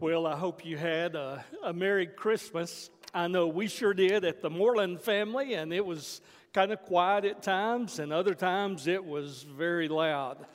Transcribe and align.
Well, 0.00 0.26
I 0.26 0.36
hope 0.36 0.64
you 0.64 0.78
had 0.78 1.14
a, 1.14 1.44
a, 1.62 1.74
Merry 1.74 2.06
Christmas. 2.06 2.88
I 3.12 3.28
know 3.28 3.46
we 3.46 3.68
sure 3.68 3.92
did 3.92 4.24
at 4.24 4.40
the 4.40 4.48
Moreland 4.48 5.02
family, 5.02 5.52
and 5.52 5.70
it 5.70 5.84
was 5.84 6.22
kind 6.54 6.72
of 6.72 6.80
quiet 6.80 7.26
at 7.26 7.42
times, 7.42 7.98
and 7.98 8.10
other 8.10 8.34
times 8.34 8.86
it 8.86 9.04
was 9.04 9.42
very 9.42 9.88
loud. 9.88 10.46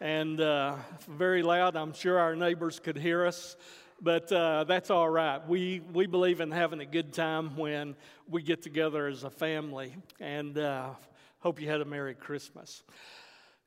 And 0.00 0.40
uh, 0.40 0.74
very 1.08 1.44
loud, 1.44 1.76
I'm 1.76 1.92
sure 1.92 2.18
our 2.18 2.34
neighbors 2.34 2.80
could 2.80 2.98
hear 2.98 3.24
us, 3.24 3.56
but 4.00 4.32
uh, 4.32 4.64
that's 4.64 4.90
all 4.90 5.08
right. 5.08 5.40
We, 5.48 5.80
we 5.92 6.08
believe 6.08 6.40
in 6.40 6.50
having 6.50 6.80
a 6.80 6.86
good 6.86 7.12
time 7.12 7.56
when 7.56 7.94
we 8.28 8.42
get 8.42 8.62
together 8.62 9.06
as 9.06 9.22
a 9.22 9.30
family, 9.30 9.94
and 10.18 10.58
uh, 10.58 10.90
hope 11.38 11.60
you 11.60 11.68
had 11.68 11.80
a 11.82 11.86
Merry 11.86 12.16
Christmas. 12.16 12.82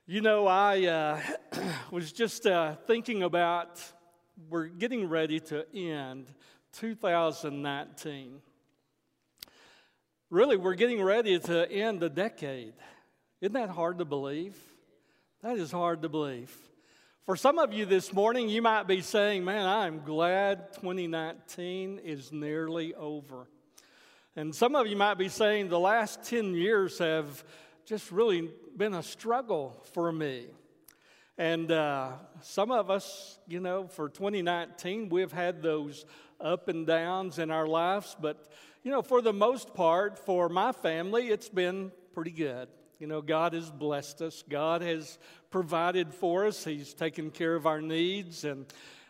You 0.07 0.19
know, 0.19 0.45
I 0.45 0.85
uh, 0.87 1.21
was 1.89 2.11
just 2.11 2.45
uh, 2.45 2.75
thinking 2.85 3.23
about 3.23 3.81
we're 4.49 4.67
getting 4.67 5.07
ready 5.07 5.39
to 5.39 5.65
end 5.73 6.27
2019. 6.73 8.41
Really, 10.29 10.57
we're 10.57 10.75
getting 10.75 11.01
ready 11.01 11.39
to 11.39 11.71
end 11.71 12.03
a 12.03 12.09
decade. 12.09 12.73
Isn't 13.41 13.53
that 13.53 13.69
hard 13.69 13.99
to 13.99 14.05
believe? 14.05 14.57
That 15.41 15.57
is 15.57 15.71
hard 15.71 16.01
to 16.01 16.09
believe. 16.09 16.53
For 17.25 17.35
some 17.35 17.59
of 17.59 17.73
you 17.73 17.85
this 17.85 18.13
morning, 18.13 18.49
you 18.49 18.61
might 18.61 18.87
be 18.87 19.01
saying, 19.01 19.43
Man, 19.43 19.65
I'm 19.65 20.03
glad 20.03 20.73
2019 20.73 21.99
is 22.03 22.31
nearly 22.31 22.93
over. 22.93 23.47
And 24.35 24.53
some 24.53 24.75
of 24.75 24.87
you 24.87 24.97
might 24.97 25.17
be 25.17 25.29
saying, 25.29 25.69
The 25.69 25.79
last 25.79 26.23
10 26.23 26.53
years 26.53 26.97
have 26.99 27.43
just 27.85 28.11
really 28.11 28.49
been 28.75 28.93
a 28.93 29.03
struggle 29.03 29.81
for 29.93 30.11
me. 30.11 30.47
And 31.37 31.69
uh, 31.69 32.13
some 32.41 32.71
of 32.71 32.89
us, 32.89 33.39
you 33.45 33.59
know, 33.59 33.87
for 33.87 34.07
2019, 34.07 35.09
we've 35.09 35.33
had 35.33 35.61
those 35.61 36.05
up 36.39 36.69
and 36.69 36.87
downs 36.87 37.39
in 37.39 37.51
our 37.51 37.67
lives. 37.67 38.15
But, 38.19 38.47
you 38.83 38.91
know, 38.91 39.01
for 39.01 39.21
the 39.21 39.33
most 39.33 39.73
part, 39.73 40.17
for 40.17 40.47
my 40.47 40.71
family, 40.71 41.27
it's 41.27 41.49
been 41.49 41.91
pretty 42.13 42.31
good. 42.31 42.69
You 42.99 43.07
know, 43.07 43.21
God 43.21 43.53
has 43.53 43.69
blessed 43.69 44.21
us, 44.21 44.43
God 44.47 44.81
has 44.81 45.17
provided 45.51 46.13
for 46.13 46.45
us, 46.45 46.63
He's 46.63 46.93
taken 46.93 47.29
care 47.29 47.55
of 47.55 47.65
our 47.65 47.81
needs. 47.81 48.45
And, 48.45 48.65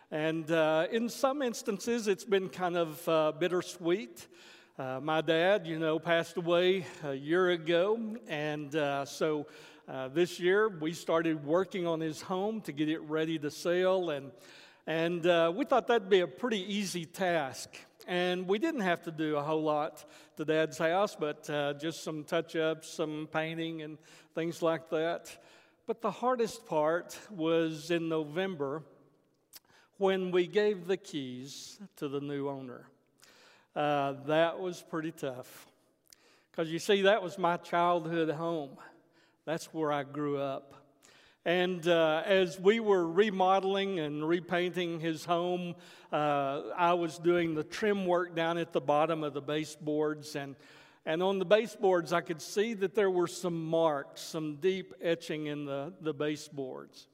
and 0.09 0.49
uh, 0.49 0.87
in 0.91 1.09
some 1.09 1.43
instances, 1.43 2.07
it's 2.07 2.25
been 2.25 2.49
kind 2.49 2.75
of 2.75 3.07
uh, 3.07 3.33
bittersweet. 3.37 4.25
Uh, 4.79 4.99
my 5.01 5.21
dad, 5.21 5.67
you 5.67 5.77
know, 5.77 5.99
passed 5.99 6.37
away 6.37 6.85
a 7.03 7.13
year 7.13 7.51
ago, 7.51 8.17
and 8.27 8.75
uh, 8.75 9.05
so 9.05 9.45
uh, 9.87 10.07
this 10.07 10.39
year 10.39 10.67
we 10.67 10.93
started 10.93 11.45
working 11.45 11.85
on 11.85 11.99
his 11.99 12.21
home 12.21 12.59
to 12.61 12.71
get 12.71 12.89
it 12.89 13.01
ready 13.01 13.37
to 13.37 13.51
sell, 13.51 14.09
and 14.09 14.31
and 14.87 15.25
uh, 15.27 15.51
we 15.55 15.65
thought 15.65 15.87
that'd 15.87 16.09
be 16.09 16.21
a 16.21 16.27
pretty 16.27 16.61
easy 16.73 17.05
task. 17.05 17.75
And 18.07 18.47
we 18.47 18.59
didn't 18.59 18.81
have 18.81 19.01
to 19.03 19.11
do 19.11 19.35
a 19.35 19.41
whole 19.41 19.63
lot 19.63 20.05
to 20.37 20.45
Dad's 20.45 20.77
house, 20.77 21.15
but 21.15 21.49
uh, 21.49 21.73
just 21.73 22.03
some 22.03 22.23
touch 22.23 22.55
ups, 22.55 22.89
some 22.89 23.27
painting, 23.31 23.81
and 23.81 23.97
things 24.35 24.61
like 24.61 24.89
that. 24.91 25.35
But 25.87 26.01
the 26.01 26.11
hardest 26.11 26.67
part 26.67 27.17
was 27.31 27.89
in 27.89 28.09
November 28.09 28.83
when 29.97 30.31
we 30.31 30.45
gave 30.45 30.85
the 30.87 30.97
keys 30.97 31.79
to 31.97 32.07
the 32.07 32.19
new 32.19 32.47
owner. 32.47 32.87
Uh, 33.75 34.13
that 34.27 34.59
was 34.59 34.83
pretty 34.83 35.11
tough. 35.11 35.67
Because 36.51 36.71
you 36.71 36.79
see, 36.79 37.03
that 37.03 37.21
was 37.21 37.37
my 37.37 37.57
childhood 37.57 38.29
home. 38.29 38.77
That's 39.45 39.65
where 39.65 39.91
I 39.91 40.01
grew 40.01 40.39
up. 40.39 40.73
And 41.45 41.87
uh, 41.87 42.23
as 42.25 42.59
we 42.59 42.79
were 42.79 43.07
remodeling 43.07 43.99
and 43.99 44.27
repainting 44.27 44.99
his 44.99 45.23
home, 45.23 45.75
uh, 46.11 46.61
I 46.75 46.93
was 46.93 47.19
doing 47.19 47.53
the 47.53 47.63
trim 47.63 48.07
work 48.07 48.35
down 48.35 48.57
at 48.57 48.73
the 48.73 48.81
bottom 48.81 49.23
of 49.23 49.35
the 49.35 49.41
baseboards. 49.41 50.35
And, 50.35 50.55
and 51.05 51.21
on 51.21 51.37
the 51.37 51.45
baseboards, 51.45 52.11
I 52.11 52.21
could 52.21 52.41
see 52.41 52.73
that 52.73 52.95
there 52.95 53.11
were 53.11 53.27
some 53.27 53.63
marks, 53.63 54.21
some 54.21 54.55
deep 54.55 54.95
etching 54.99 55.45
in 55.45 55.65
the, 55.65 55.93
the 56.01 56.15
baseboards. 56.15 57.07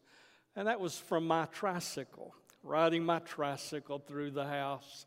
And 0.56 0.70
that 0.70 0.80
was 0.80 0.98
from 0.98 1.28
my 1.28 1.48
tricycle, 1.48 2.34
riding 2.64 3.04
my 3.04 3.20
tricycle 3.20 4.00
through 4.00 4.32
the 4.32 4.48
house. 4.48 5.06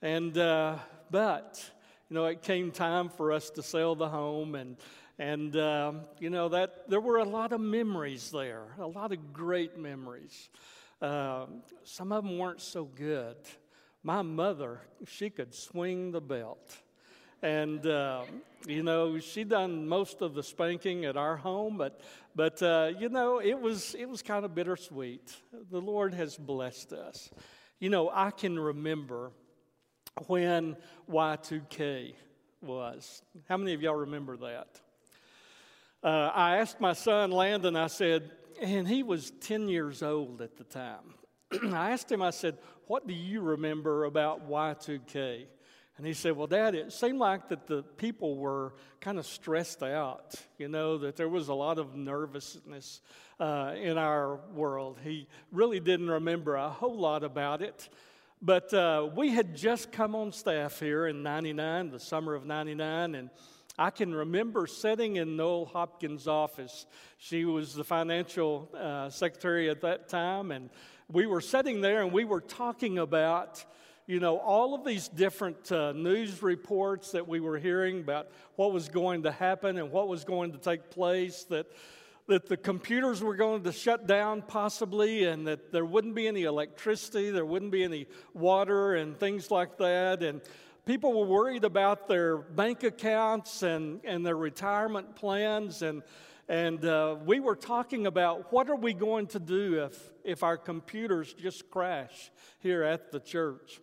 And, 0.00 0.38
uh, 0.38 0.76
but, 1.10 1.68
you 2.08 2.14
know, 2.14 2.26
it 2.26 2.42
came 2.42 2.70
time 2.70 3.08
for 3.08 3.32
us 3.32 3.50
to 3.50 3.64
sell 3.64 3.96
the 3.96 4.08
home 4.08 4.54
and, 4.54 4.76
and 5.22 5.56
um, 5.56 6.00
you 6.18 6.30
know, 6.30 6.48
that 6.48 6.90
there 6.90 7.00
were 7.00 7.18
a 7.18 7.24
lot 7.24 7.52
of 7.52 7.60
memories 7.60 8.32
there, 8.32 8.64
a 8.80 8.86
lot 8.86 9.12
of 9.12 9.32
great 9.32 9.78
memories. 9.78 10.50
Uh, 11.00 11.46
some 11.84 12.10
of 12.10 12.24
them 12.24 12.38
weren't 12.38 12.60
so 12.60 12.84
good. 12.84 13.36
My 14.02 14.22
mother, 14.22 14.80
she 15.06 15.30
could 15.30 15.54
swing 15.54 16.10
the 16.10 16.20
belt. 16.20 16.76
And, 17.40 17.86
uh, 17.86 18.22
you 18.66 18.82
know, 18.82 19.20
she 19.20 19.44
done 19.44 19.86
most 19.86 20.22
of 20.22 20.34
the 20.34 20.42
spanking 20.42 21.04
at 21.04 21.16
our 21.16 21.36
home, 21.36 21.76
but, 21.76 22.00
but 22.34 22.60
uh, 22.60 22.90
you 22.98 23.08
know, 23.08 23.38
it 23.38 23.60
was, 23.60 23.94
it 23.96 24.08
was 24.08 24.22
kind 24.22 24.44
of 24.44 24.56
bittersweet. 24.56 25.36
The 25.70 25.80
Lord 25.80 26.14
has 26.14 26.36
blessed 26.36 26.92
us. 26.92 27.30
You 27.78 27.90
know, 27.90 28.10
I 28.12 28.32
can 28.32 28.58
remember 28.58 29.30
when 30.26 30.76
Y2K 31.08 32.14
was. 32.60 33.22
How 33.48 33.56
many 33.56 33.72
of 33.74 33.82
y'all 33.82 33.94
remember 33.94 34.36
that? 34.38 34.81
Uh, 36.02 36.32
I 36.34 36.56
asked 36.56 36.80
my 36.80 36.94
son 36.94 37.30
Landon, 37.30 37.76
I 37.76 37.86
said, 37.86 38.32
and 38.60 38.88
he 38.88 39.04
was 39.04 39.30
10 39.40 39.68
years 39.68 40.02
old 40.02 40.42
at 40.42 40.56
the 40.56 40.64
time. 40.64 41.14
I 41.72 41.92
asked 41.92 42.10
him, 42.10 42.20
I 42.20 42.30
said, 42.30 42.58
What 42.88 43.06
do 43.06 43.14
you 43.14 43.40
remember 43.40 44.04
about 44.04 44.48
Y2K? 44.48 45.46
And 45.96 46.06
he 46.06 46.12
said, 46.12 46.36
Well, 46.36 46.48
Dad, 46.48 46.74
it 46.74 46.92
seemed 46.92 47.20
like 47.20 47.48
that 47.50 47.68
the 47.68 47.84
people 47.84 48.36
were 48.36 48.74
kind 49.00 49.16
of 49.16 49.26
stressed 49.26 49.84
out, 49.84 50.34
you 50.58 50.66
know, 50.66 50.98
that 50.98 51.14
there 51.14 51.28
was 51.28 51.48
a 51.48 51.54
lot 51.54 51.78
of 51.78 51.94
nervousness 51.94 53.00
uh, 53.38 53.74
in 53.80 53.96
our 53.96 54.40
world. 54.54 54.98
He 55.04 55.28
really 55.52 55.78
didn't 55.78 56.10
remember 56.10 56.56
a 56.56 56.68
whole 56.68 56.98
lot 56.98 57.22
about 57.22 57.62
it. 57.62 57.88
But 58.44 58.74
uh, 58.74 59.08
we 59.14 59.30
had 59.30 59.54
just 59.54 59.92
come 59.92 60.16
on 60.16 60.32
staff 60.32 60.80
here 60.80 61.06
in 61.06 61.22
99, 61.22 61.90
the 61.90 62.00
summer 62.00 62.34
of 62.34 62.44
99, 62.44 63.14
and 63.14 63.30
I 63.78 63.90
can 63.90 64.14
remember 64.14 64.66
sitting 64.66 65.16
in 65.16 65.36
Noel 65.36 65.64
Hopkins' 65.64 66.28
office. 66.28 66.84
She 67.16 67.46
was 67.46 67.74
the 67.74 67.84
financial 67.84 68.68
uh, 68.78 69.08
secretary 69.08 69.70
at 69.70 69.80
that 69.80 70.08
time, 70.08 70.50
and 70.50 70.68
we 71.10 71.26
were 71.26 71.40
sitting 71.40 71.80
there 71.80 72.02
and 72.02 72.12
we 72.12 72.24
were 72.24 72.42
talking 72.42 72.98
about, 72.98 73.64
you 74.06 74.20
know, 74.20 74.38
all 74.38 74.74
of 74.74 74.84
these 74.84 75.08
different 75.08 75.72
uh, 75.72 75.92
news 75.92 76.42
reports 76.42 77.12
that 77.12 77.26
we 77.26 77.40
were 77.40 77.58
hearing 77.58 78.00
about 78.00 78.28
what 78.56 78.72
was 78.72 78.90
going 78.90 79.22
to 79.22 79.32
happen 79.32 79.78
and 79.78 79.90
what 79.90 80.06
was 80.06 80.24
going 80.24 80.52
to 80.52 80.58
take 80.58 80.90
place. 80.90 81.44
That 81.44 81.66
that 82.28 82.46
the 82.46 82.56
computers 82.56 83.20
were 83.20 83.34
going 83.34 83.64
to 83.64 83.72
shut 83.72 84.06
down 84.06 84.42
possibly 84.42 85.24
and 85.24 85.46
that 85.46 85.72
there 85.72 85.84
wouldn't 85.84 86.14
be 86.14 86.28
any 86.28 86.44
electricity, 86.44 87.30
there 87.30 87.44
wouldn't 87.44 87.72
be 87.72 87.82
any 87.82 88.06
water 88.32 88.94
and 88.94 89.18
things 89.18 89.50
like 89.50 89.76
that. 89.78 90.22
And 90.22 90.40
people 90.86 91.12
were 91.18 91.26
worried 91.26 91.64
about 91.64 92.08
their 92.08 92.38
bank 92.38 92.82
accounts 92.82 93.62
and, 93.62 94.00
and 94.04 94.26
their 94.26 94.36
retirement 94.36 95.14
plans. 95.14 95.82
And, 95.82 96.02
and 96.48 96.84
uh, 96.84 97.16
we 97.24 97.40
were 97.40 97.54
talking 97.54 98.06
about 98.06 98.52
what 98.52 98.68
are 98.68 98.76
we 98.76 98.92
going 98.92 99.28
to 99.28 99.38
do 99.38 99.84
if, 99.84 100.12
if 100.24 100.42
our 100.42 100.56
computers 100.56 101.34
just 101.34 101.70
crash 101.70 102.30
here 102.60 102.82
at 102.82 103.12
the 103.12 103.20
church. 103.20 103.80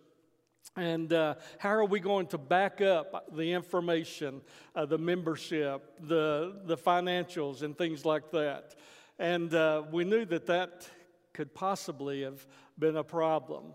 And 0.76 1.12
uh, 1.12 1.34
how 1.58 1.70
are 1.70 1.84
we 1.84 2.00
going 2.00 2.26
to 2.28 2.38
back 2.38 2.80
up 2.80 3.34
the 3.34 3.52
information, 3.52 4.40
uh, 4.76 4.86
the 4.86 4.98
membership, 4.98 5.82
the, 6.00 6.60
the 6.64 6.76
financials, 6.76 7.62
and 7.62 7.76
things 7.76 8.04
like 8.04 8.30
that? 8.30 8.76
And 9.18 9.52
uh, 9.52 9.82
we 9.90 10.04
knew 10.04 10.24
that 10.26 10.46
that 10.46 10.88
could 11.32 11.54
possibly 11.54 12.22
have 12.22 12.46
been 12.78 12.96
a 12.96 13.04
problem. 13.04 13.74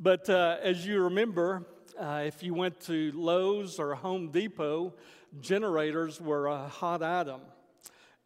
But 0.00 0.28
uh, 0.30 0.56
as 0.62 0.86
you 0.86 1.02
remember, 1.02 1.66
uh, 1.98 2.22
if 2.26 2.42
you 2.42 2.54
went 2.54 2.80
to 2.80 3.12
Lowe's 3.14 3.78
or 3.78 3.94
Home 3.94 4.30
Depot, 4.30 4.94
generators 5.40 6.20
were 6.20 6.46
a 6.46 6.68
hot 6.68 7.02
item. 7.02 7.40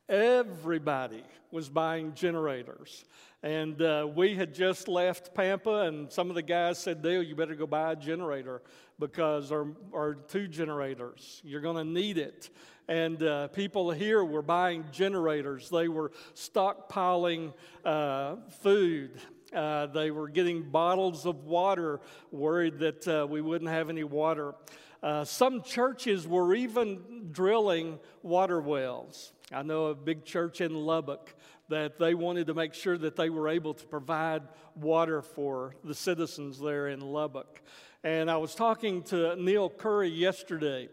Everybody 0.09 1.23
was 1.51 1.69
buying 1.69 2.15
generators. 2.15 3.05
And 3.43 3.81
uh, 3.81 4.09
we 4.13 4.35
had 4.35 4.55
just 4.55 4.89
left 4.89 5.35
Pampa, 5.35 5.83
and 5.83 6.11
some 6.11 6.29
of 6.29 6.35
the 6.35 6.43
guys 6.43 6.79
said, 6.79 7.03
Dale, 7.03 7.23
you 7.23 7.37
better 7.37 7.55
go 7.55 7.67
buy 7.67 7.93
a 7.93 7.97
generator 7.97 8.63
because, 8.99 9.53
or, 9.53 9.77
or 9.93 10.15
two 10.15 10.49
generators. 10.49 11.41
You're 11.45 11.61
going 11.61 11.77
to 11.77 11.85
need 11.85 12.19
it. 12.19 12.51
And 12.89 13.23
uh, 13.23 13.49
people 13.49 13.91
here 13.91 14.25
were 14.25 14.43
buying 14.43 14.87
generators, 14.91 15.69
they 15.69 15.89
were 15.89 16.11
stockpiling 16.35 17.53
uh, 17.85 18.37
food. 18.63 19.21
Uh, 19.55 19.87
they 19.87 20.11
were 20.11 20.29
getting 20.29 20.63
bottles 20.63 21.25
of 21.25 21.45
water, 21.45 22.01
worried 22.31 22.79
that 22.79 23.09
uh, 23.09 23.27
we 23.27 23.41
wouldn't 23.41 23.71
have 23.71 23.89
any 23.89 24.05
water. 24.05 24.55
Uh, 25.03 25.25
some 25.25 25.63
churches 25.63 26.27
were 26.27 26.55
even 26.55 27.29
drilling 27.31 27.99
water 28.23 28.61
wells. 28.61 29.33
I 29.53 29.63
know 29.63 29.87
a 29.87 29.95
big 29.95 30.25
church 30.25 30.61
in 30.61 30.75
Lubbock 30.75 31.35
that 31.69 31.99
they 31.99 32.15
wanted 32.15 32.47
to 32.49 32.55
make 32.55 32.75
sure 32.75 32.99
that 32.99 33.17
they 33.17 33.31
were 33.31 33.49
able 33.49 33.75
to 33.75 33.87
provide 33.87 34.43
water 34.75 35.23
for 35.23 35.75
the 35.85 35.95
citizens 35.95 36.59
there 36.59 36.89
in 36.89 37.01
Lubbock. 37.01 37.63
And 38.05 38.31
I 38.31 38.37
was 38.37 38.55
talking 38.55 39.03
to 39.05 39.37
Neil 39.37 39.71
Curry 39.71 40.09
yesterday. 40.09 40.89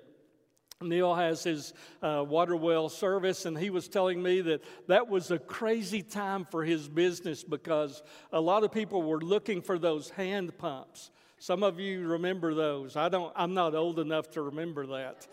Neil 0.81 1.16
has 1.16 1.42
his 1.42 1.74
uh, 2.01 2.22
water 2.27 2.56
well 2.57 2.89
service, 2.89 3.45
and 3.45 3.57
he 3.57 3.69
was 3.69 3.88
telling 3.88 4.22
me 4.22 4.42
that 4.42 4.62
that 4.88 5.07
was 5.07 5.31
a 5.31 5.39
crazy 5.39 6.01
time 6.01 6.45
for 6.51 6.66
his 6.66 6.89
business 6.89 7.45
because 7.45 8.04
a 8.33 8.42
lot 8.42 8.66
of 8.66 8.74
people 8.74 9.01
were 9.01 9.22
looking 9.22 9.62
for 9.62 9.80
those 9.80 10.10
hand 10.10 10.57
pumps. 10.57 11.12
Some 11.38 11.63
of 11.63 11.80
you 11.80 12.06
remember 12.06 12.54
those. 12.54 12.98
I 12.98 13.07
don't. 13.07 13.31
I'm 13.38 13.54
not 13.54 13.74
old 13.74 14.00
enough 14.00 14.31
to 14.31 14.42
remember 14.42 14.86
that, 14.88 15.25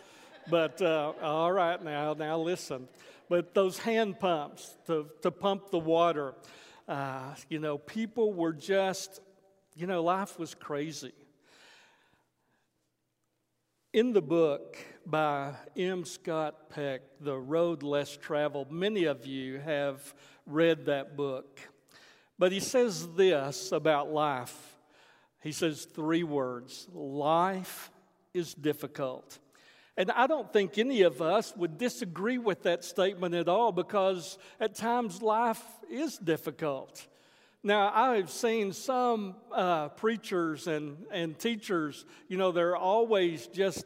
but 0.49 0.81
uh, 0.81 1.13
all 1.21 1.51
right 1.51 1.83
now, 1.83 2.15
now 2.15 2.39
listen. 2.39 2.87
But 3.29 3.53
those 3.53 3.79
hand 3.79 4.21
pumps 4.21 4.77
to 4.87 5.09
to 5.23 5.33
pump 5.33 5.71
the 5.73 5.79
water, 5.79 6.35
uh, 6.87 7.35
you 7.49 7.59
know, 7.59 7.79
people 7.79 8.33
were 8.33 8.53
just, 8.53 9.21
you 9.75 9.89
know, 9.89 10.05
life 10.05 10.39
was 10.39 10.55
crazy. 10.55 11.13
In 13.93 14.13
the 14.13 14.23
book 14.23 14.79
by 15.07 15.55
M. 15.77 16.05
Scott 16.05 16.71
Peck, 16.71 17.03
The 17.21 17.37
Road 17.37 17.83
Less 17.83 18.17
Traveled, 18.17 18.71
many 18.71 19.05
of 19.05 19.27
you 19.27 19.59
have 19.59 20.15
read 20.47 20.87
that 20.87 21.17
book. 21.17 21.61
But 22.39 22.53
he 22.53 22.61
says 22.61 23.09
this 23.15 23.73
about 23.73 24.13
life. 24.13 24.77
He 25.43 25.53
says 25.53 25.85
three 25.85 26.23
words 26.23 26.89
life 26.93 27.91
is 28.35 28.55
difficult. 28.55 29.39
And 29.97 30.11
I 30.11 30.27
don't 30.27 30.51
think 30.53 30.79
any 30.79 31.03
of 31.03 31.21
us 31.21 31.55
would 31.57 31.77
disagree 31.77 32.39
with 32.39 32.63
that 32.63 32.83
statement 32.83 33.35
at 33.35 33.49
all 33.49 33.73
because 33.73 34.39
at 34.59 34.75
times 34.75 35.21
life 35.21 35.63
is 35.91 36.17
difficult. 36.17 37.07
Now, 37.63 37.93
I've 37.95 38.31
seen 38.31 38.73
some 38.73 39.37
uh, 39.53 39.91
preachers 39.91 40.67
and, 40.67 41.05
and 41.13 41.39
teachers, 41.39 42.05
you 42.27 42.37
know, 42.37 42.51
they're 42.51 42.77
always 42.77 43.47
just 43.47 43.85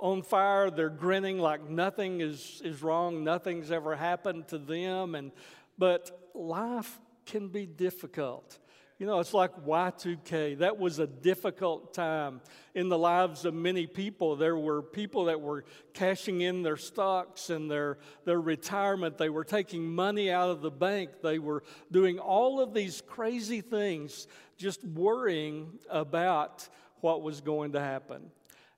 on 0.00 0.22
fire. 0.22 0.70
They're 0.70 0.88
grinning 0.88 1.38
like 1.38 1.68
nothing 1.68 2.20
is, 2.20 2.60
is 2.64 2.82
wrong, 2.82 3.24
nothing's 3.24 3.70
ever 3.70 3.96
happened 3.96 4.48
to 4.48 4.58
them. 4.58 5.14
And, 5.14 5.32
but 5.78 6.30
life 6.34 6.98
can 7.26 7.48
be 7.48 7.66
difficult. 7.66 8.58
You 8.98 9.06
know, 9.06 9.18
it's 9.18 9.34
like 9.34 9.50
Y2K. 9.66 10.58
That 10.58 10.78
was 10.78 11.00
a 11.00 11.06
difficult 11.06 11.92
time 11.92 12.40
in 12.76 12.88
the 12.88 12.96
lives 12.96 13.44
of 13.44 13.52
many 13.52 13.88
people. 13.88 14.36
There 14.36 14.56
were 14.56 14.82
people 14.82 15.24
that 15.24 15.40
were 15.40 15.64
cashing 15.94 16.42
in 16.42 16.62
their 16.62 16.76
stocks 16.76 17.50
and 17.50 17.68
their, 17.68 17.98
their 18.24 18.40
retirement. 18.40 19.18
They 19.18 19.30
were 19.30 19.42
taking 19.42 19.84
money 19.92 20.30
out 20.30 20.48
of 20.50 20.62
the 20.62 20.70
bank. 20.70 21.10
They 21.22 21.40
were 21.40 21.64
doing 21.90 22.20
all 22.20 22.60
of 22.60 22.72
these 22.72 23.02
crazy 23.04 23.62
things, 23.62 24.28
just 24.56 24.84
worrying 24.84 25.72
about 25.90 26.68
what 27.00 27.20
was 27.20 27.40
going 27.40 27.72
to 27.72 27.80
happen. 27.80 28.30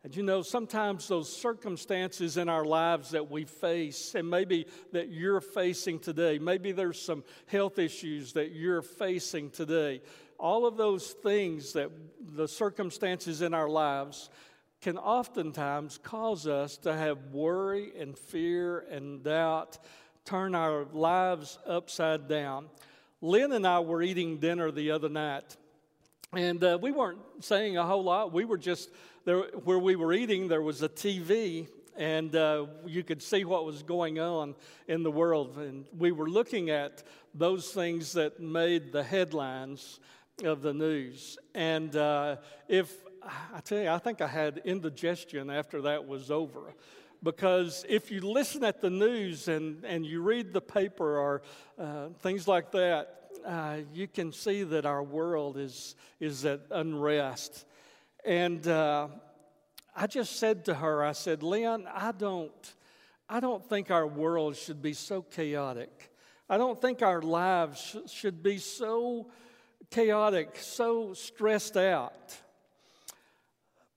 And 0.07 0.15
you 0.15 0.23
know, 0.23 0.41
sometimes 0.41 1.09
those 1.09 1.37
circumstances 1.37 2.37
in 2.37 2.49
our 2.49 2.65
lives 2.65 3.11
that 3.11 3.29
we 3.29 3.45
face, 3.45 4.15
and 4.15 4.31
maybe 4.31 4.69
that 4.93 5.09
you're 5.09 5.41
facing 5.41 5.99
today, 5.99 6.39
maybe 6.39 6.71
there's 6.71 7.03
some 7.03 7.25
health 7.47 7.81
issues 7.81 8.33
that 8.35 8.53
you're 8.53 8.83
facing 8.83 9.51
today, 9.51 10.01
all 10.39 10.65
of 10.65 10.77
those 10.77 11.11
things 11.11 11.73
that 11.73 11.91
the 12.37 12.47
circumstances 12.47 13.43
in 13.43 13.53
our 13.53 13.69
lives 13.69 14.31
can 14.81 14.97
oftentimes 14.97 15.99
cause 16.05 16.47
us 16.47 16.77
to 16.77 16.97
have 16.97 17.19
worry 17.33 17.91
and 17.99 18.17
fear 18.17 18.87
and 18.89 19.25
doubt, 19.25 19.77
turn 20.25 20.55
our 20.55 20.85
lives 20.93 21.59
upside 21.67 22.29
down. 22.29 22.69
Lynn 23.21 23.51
and 23.51 23.67
I 23.67 23.81
were 23.81 24.03
eating 24.03 24.39
dinner 24.39 24.71
the 24.71 24.93
other 24.93 25.09
night, 25.09 25.57
and 26.33 26.63
uh, 26.63 26.79
we 26.81 26.93
weren't 26.93 27.19
saying 27.41 27.77
a 27.77 27.85
whole 27.85 28.05
lot. 28.05 28.33
We 28.33 28.45
were 28.45 28.59
just 28.59 28.89
there, 29.27 29.43
where 29.65 29.79
we 29.79 29.97
were 29.97 30.13
eating, 30.13 30.47
there 30.47 30.63
was 30.63 30.83
a 30.83 30.89
TV, 30.89 31.67
and 31.97 32.35
uh, 32.37 32.67
you 32.87 33.03
could 33.03 33.21
see 33.21 33.45
what 33.45 33.67
was 33.67 33.83
going 33.83 34.21
on 34.21 34.55
in 34.87 35.03
the 35.03 35.11
world. 35.11 35.59
And 35.59 35.85
we 35.99 36.13
were 36.13 36.29
looking 36.29 36.71
at 36.71 37.03
those 37.35 37.73
things 37.73 38.13
that 38.13 38.39
made 38.39 38.93
the 38.93 39.03
headlines 39.03 39.99
of 40.45 40.63
the 40.63 40.73
news. 40.73 41.39
And 41.55 41.97
uh, 41.97 42.37
if 42.69 42.95
I 43.53 43.61
tell 43.65 43.81
you, 43.81 43.89
I 43.89 43.99
think 43.99 44.21
I 44.21 44.29
had 44.29 44.63
indigestion 44.65 45.51
after 45.51 45.83
that 45.83 46.07
was 46.07 46.31
over. 46.31 46.73
Because 47.21 47.85
if 47.89 48.13
you 48.13 48.21
listen 48.21 48.63
at 48.63 48.81
the 48.81 48.91
news 48.91 49.49
and, 49.49 49.85
and 49.85 50.07
you 50.07 50.23
read 50.23 50.53
the 50.53 50.61
paper 50.61 51.19
or 51.19 51.43
uh, 51.81 52.11
things 52.21 52.47
like 52.47 52.71
that, 52.71 53.31
uh, 53.45 53.79
you 53.93 54.07
can 54.07 54.33
see 54.33 54.63
that 54.63 54.87
our 54.87 55.03
world 55.03 55.57
is, 55.57 55.97
is 56.21 56.45
at 56.45 56.61
unrest. 56.71 57.65
And 58.27 58.67
uh, 58.67 59.07
I 59.95 60.09
just 60.09 60.41
said 60.41 60.65
to 60.65 60.75
her, 60.75 61.05
I 61.05 61.13
said, 61.13 61.45
Lynn, 61.45 61.87
I 61.87 62.11
don't, 62.11 62.75
I 63.29 63.39
don't 63.39 63.65
think 63.65 63.93
our 63.93 64.05
world 64.05 64.57
should 64.57 64.83
be 64.83 64.95
so 64.95 65.23
chaotic. 65.23 66.11
I 66.51 66.59
don't 66.59 66.81
think 66.81 67.03
our 67.03 67.23
lives 67.23 67.81
sh- 67.81 68.11
should 68.11 68.43
be 68.43 68.59
so 68.59 69.31
chaotic, 69.93 70.57
so 70.57 71.15
stressed 71.15 71.77
out. 71.77 72.37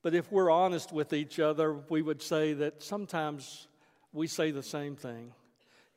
But 0.03 0.13
if 0.13 0.31
we're 0.31 0.51
honest 0.51 0.93
with 0.93 1.11
each 1.11 1.39
other, 1.39 1.73
we 1.89 2.03
would 2.03 2.21
say 2.21 2.53
that 2.53 2.83
sometimes 2.83 3.67
we 4.13 4.27
say 4.27 4.51
the 4.51 4.61
same 4.61 4.95
thing. 4.95 5.33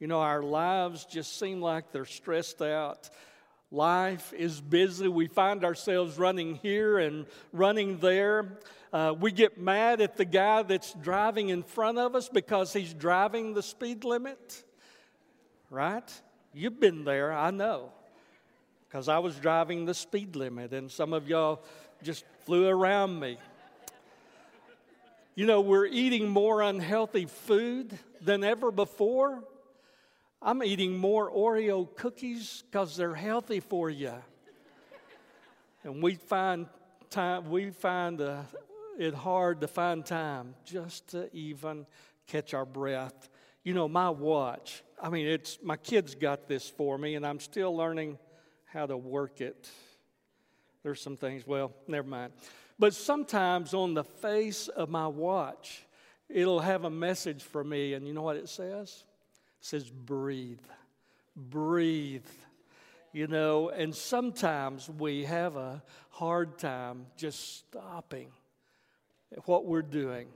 You 0.00 0.06
know, 0.06 0.20
our 0.20 0.42
lives 0.42 1.04
just 1.04 1.38
seem 1.38 1.60
like 1.60 1.92
they're 1.92 2.06
stressed 2.06 2.62
out. 2.62 3.10
Life 3.72 4.34
is 4.34 4.60
busy. 4.60 5.08
We 5.08 5.28
find 5.28 5.64
ourselves 5.64 6.18
running 6.18 6.56
here 6.56 6.98
and 6.98 7.24
running 7.54 7.96
there. 8.00 8.58
Uh, 8.92 9.14
we 9.18 9.32
get 9.32 9.58
mad 9.58 10.02
at 10.02 10.18
the 10.18 10.26
guy 10.26 10.62
that's 10.62 10.92
driving 10.92 11.48
in 11.48 11.62
front 11.62 11.96
of 11.96 12.14
us 12.14 12.28
because 12.28 12.74
he's 12.74 12.92
driving 12.92 13.54
the 13.54 13.62
speed 13.62 14.04
limit, 14.04 14.62
right? 15.70 16.04
You've 16.52 16.78
been 16.78 17.04
there, 17.04 17.32
I 17.32 17.50
know, 17.50 17.92
because 18.86 19.08
I 19.08 19.20
was 19.20 19.36
driving 19.36 19.86
the 19.86 19.94
speed 19.94 20.36
limit, 20.36 20.74
and 20.74 20.90
some 20.90 21.14
of 21.14 21.26
y'all 21.26 21.64
just 22.02 22.26
flew 22.44 22.68
around 22.68 23.18
me. 23.18 23.38
You 25.34 25.46
know, 25.46 25.62
we're 25.62 25.86
eating 25.86 26.28
more 26.28 26.60
unhealthy 26.60 27.24
food 27.24 27.98
than 28.20 28.44
ever 28.44 28.70
before. 28.70 29.42
I'm 30.44 30.64
eating 30.64 30.98
more 30.98 31.30
Oreo 31.30 31.86
cookies 31.94 32.64
because 32.68 32.96
they're 32.96 33.14
healthy 33.14 33.60
for 33.60 33.88
you. 33.88 34.12
And 35.84 36.02
we 36.02 36.16
find 36.16 36.66
time, 37.10 37.48
we 37.48 37.70
find 37.70 38.20
uh, 38.20 38.42
it 38.98 39.14
hard 39.14 39.60
to 39.60 39.68
find 39.68 40.04
time 40.04 40.56
just 40.64 41.08
to 41.10 41.32
even 41.32 41.86
catch 42.26 42.54
our 42.54 42.64
breath. 42.64 43.28
You 43.62 43.74
know, 43.74 43.86
my 43.86 44.10
watch, 44.10 44.82
I 45.00 45.10
mean, 45.10 45.28
it's 45.28 45.58
my 45.62 45.76
kids 45.76 46.16
got 46.16 46.48
this 46.48 46.68
for 46.68 46.98
me, 46.98 47.14
and 47.14 47.24
I'm 47.24 47.38
still 47.38 47.76
learning 47.76 48.18
how 48.64 48.86
to 48.86 48.96
work 48.96 49.40
it. 49.40 49.70
There's 50.82 51.00
some 51.00 51.16
things, 51.16 51.46
well, 51.46 51.72
never 51.86 52.08
mind. 52.08 52.32
But 52.80 52.94
sometimes 52.94 53.74
on 53.74 53.94
the 53.94 54.02
face 54.02 54.66
of 54.66 54.88
my 54.88 55.06
watch, 55.06 55.84
it'll 56.28 56.60
have 56.60 56.82
a 56.82 56.90
message 56.90 57.44
for 57.44 57.62
me, 57.62 57.94
and 57.94 58.08
you 58.08 58.12
know 58.12 58.22
what 58.22 58.36
it 58.36 58.48
says? 58.48 59.04
Says, 59.62 59.88
breathe, 59.88 60.60
breathe. 61.36 62.26
You 63.12 63.26
know, 63.26 63.68
and 63.70 63.94
sometimes 63.94 64.88
we 64.88 65.24
have 65.24 65.56
a 65.56 65.82
hard 66.10 66.58
time 66.58 67.06
just 67.16 67.58
stopping 67.58 68.28
what 69.44 69.64
we're 69.66 69.82
doing. 69.82 70.28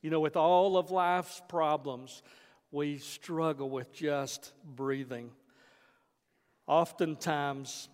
You 0.00 0.10
know, 0.10 0.20
with 0.20 0.36
all 0.36 0.76
of 0.76 0.90
life's 0.90 1.40
problems, 1.48 2.22
we 2.70 2.98
struggle 2.98 3.70
with 3.70 3.92
just 3.92 4.52
breathing. 4.64 5.30
Oftentimes, 6.66 7.88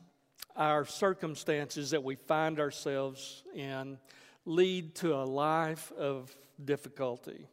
our 0.57 0.85
circumstances 0.85 1.91
that 1.91 2.03
we 2.03 2.17
find 2.17 2.59
ourselves 2.59 3.45
in 3.55 3.99
lead 4.45 4.95
to 4.97 5.15
a 5.15 5.25
life 5.25 5.93
of 5.99 6.35
difficulty. 6.65 7.47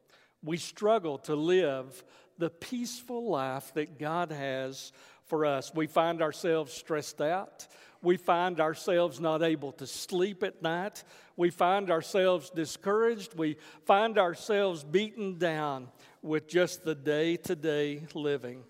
We 0.46 0.58
struggle 0.58 1.18
to 1.20 1.36
live 1.36 2.04
the 2.38 2.50
peaceful 2.50 3.30
life 3.30 3.74
that 3.74 3.98
God 3.98 4.32
has 4.32 4.92
for 5.26 5.46
us. 5.46 5.74
We 5.74 5.88
find 5.88 6.22
ourselves 6.22 6.72
stressed 6.72 7.20
out. 7.20 7.68
We 8.02 8.18
find 8.18 8.60
ourselves 8.60 9.20
not 9.20 9.42
able 9.42 9.72
to 9.74 9.88
sleep 9.88 10.44
at 10.44 10.62
night. 10.62 11.04
We 11.36 11.50
find 11.50 11.90
ourselves 11.90 12.52
discouraged. 12.52 13.36
We 13.36 13.58
find 13.86 14.20
ourselves 14.20 14.84
beaten 14.84 15.40
down 15.40 15.88
with 16.22 16.48
just 16.48 16.86
the 16.86 16.96
day 16.96 17.38
to 17.38 17.56
day 17.56 18.04
living. 18.14 18.64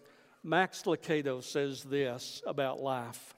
Max 0.44 0.84
Lucado 0.84 1.44
says 1.44 1.84
this 1.84 2.42
about 2.46 2.80
life 2.80 3.36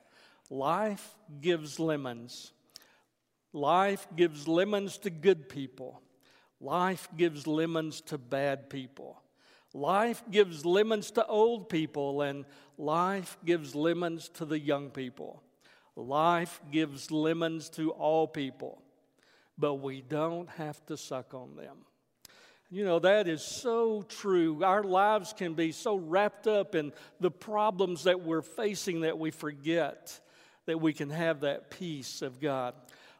life 0.49 1.15
gives 1.41 1.79
lemons. 1.79 2.53
Life 3.53 4.07
gives 4.15 4.47
lemons 4.47 4.97
to 4.99 5.09
good 5.09 5.49
people. 5.49 6.01
Life 6.59 7.07
gives 7.15 7.45
lemons 7.45 8.01
to 8.01 8.17
bad 8.17 8.69
people. 8.69 9.21
Life 9.73 10.23
gives 10.31 10.65
lemons 10.65 11.11
to 11.11 11.25
old 11.25 11.69
people, 11.69 12.21
and 12.21 12.45
life 12.77 13.37
gives 13.45 13.75
lemons 13.75 14.29
to 14.29 14.45
the 14.45 14.59
young 14.59 14.89
people. 14.89 15.43
Life 15.95 16.61
gives 16.71 17.11
lemons 17.11 17.69
to 17.69 17.91
all 17.91 18.27
people, 18.27 18.81
but 19.57 19.75
we 19.75 20.01
don't 20.01 20.49
have 20.51 20.83
to 20.87 20.97
suck 20.97 21.33
on 21.33 21.55
them. 21.55 21.77
You 22.69 22.83
know, 22.83 22.99
that 22.99 23.27
is 23.27 23.41
so 23.41 24.01
true. 24.01 24.63
Our 24.63 24.83
lives 24.83 25.33
can 25.33 25.53
be 25.53 25.71
so 25.71 25.95
wrapped 25.95 26.47
up 26.47 26.75
in 26.75 26.91
the 27.19 27.31
problems 27.31 28.03
that 28.03 28.21
we're 28.21 28.41
facing 28.41 29.01
that 29.01 29.17
we 29.17 29.31
forget 29.31 30.19
that 30.65 30.81
we 30.81 30.91
can 30.91 31.09
have 31.09 31.41
that 31.41 31.71
peace 31.71 32.21
of 32.21 32.41
God. 32.41 32.75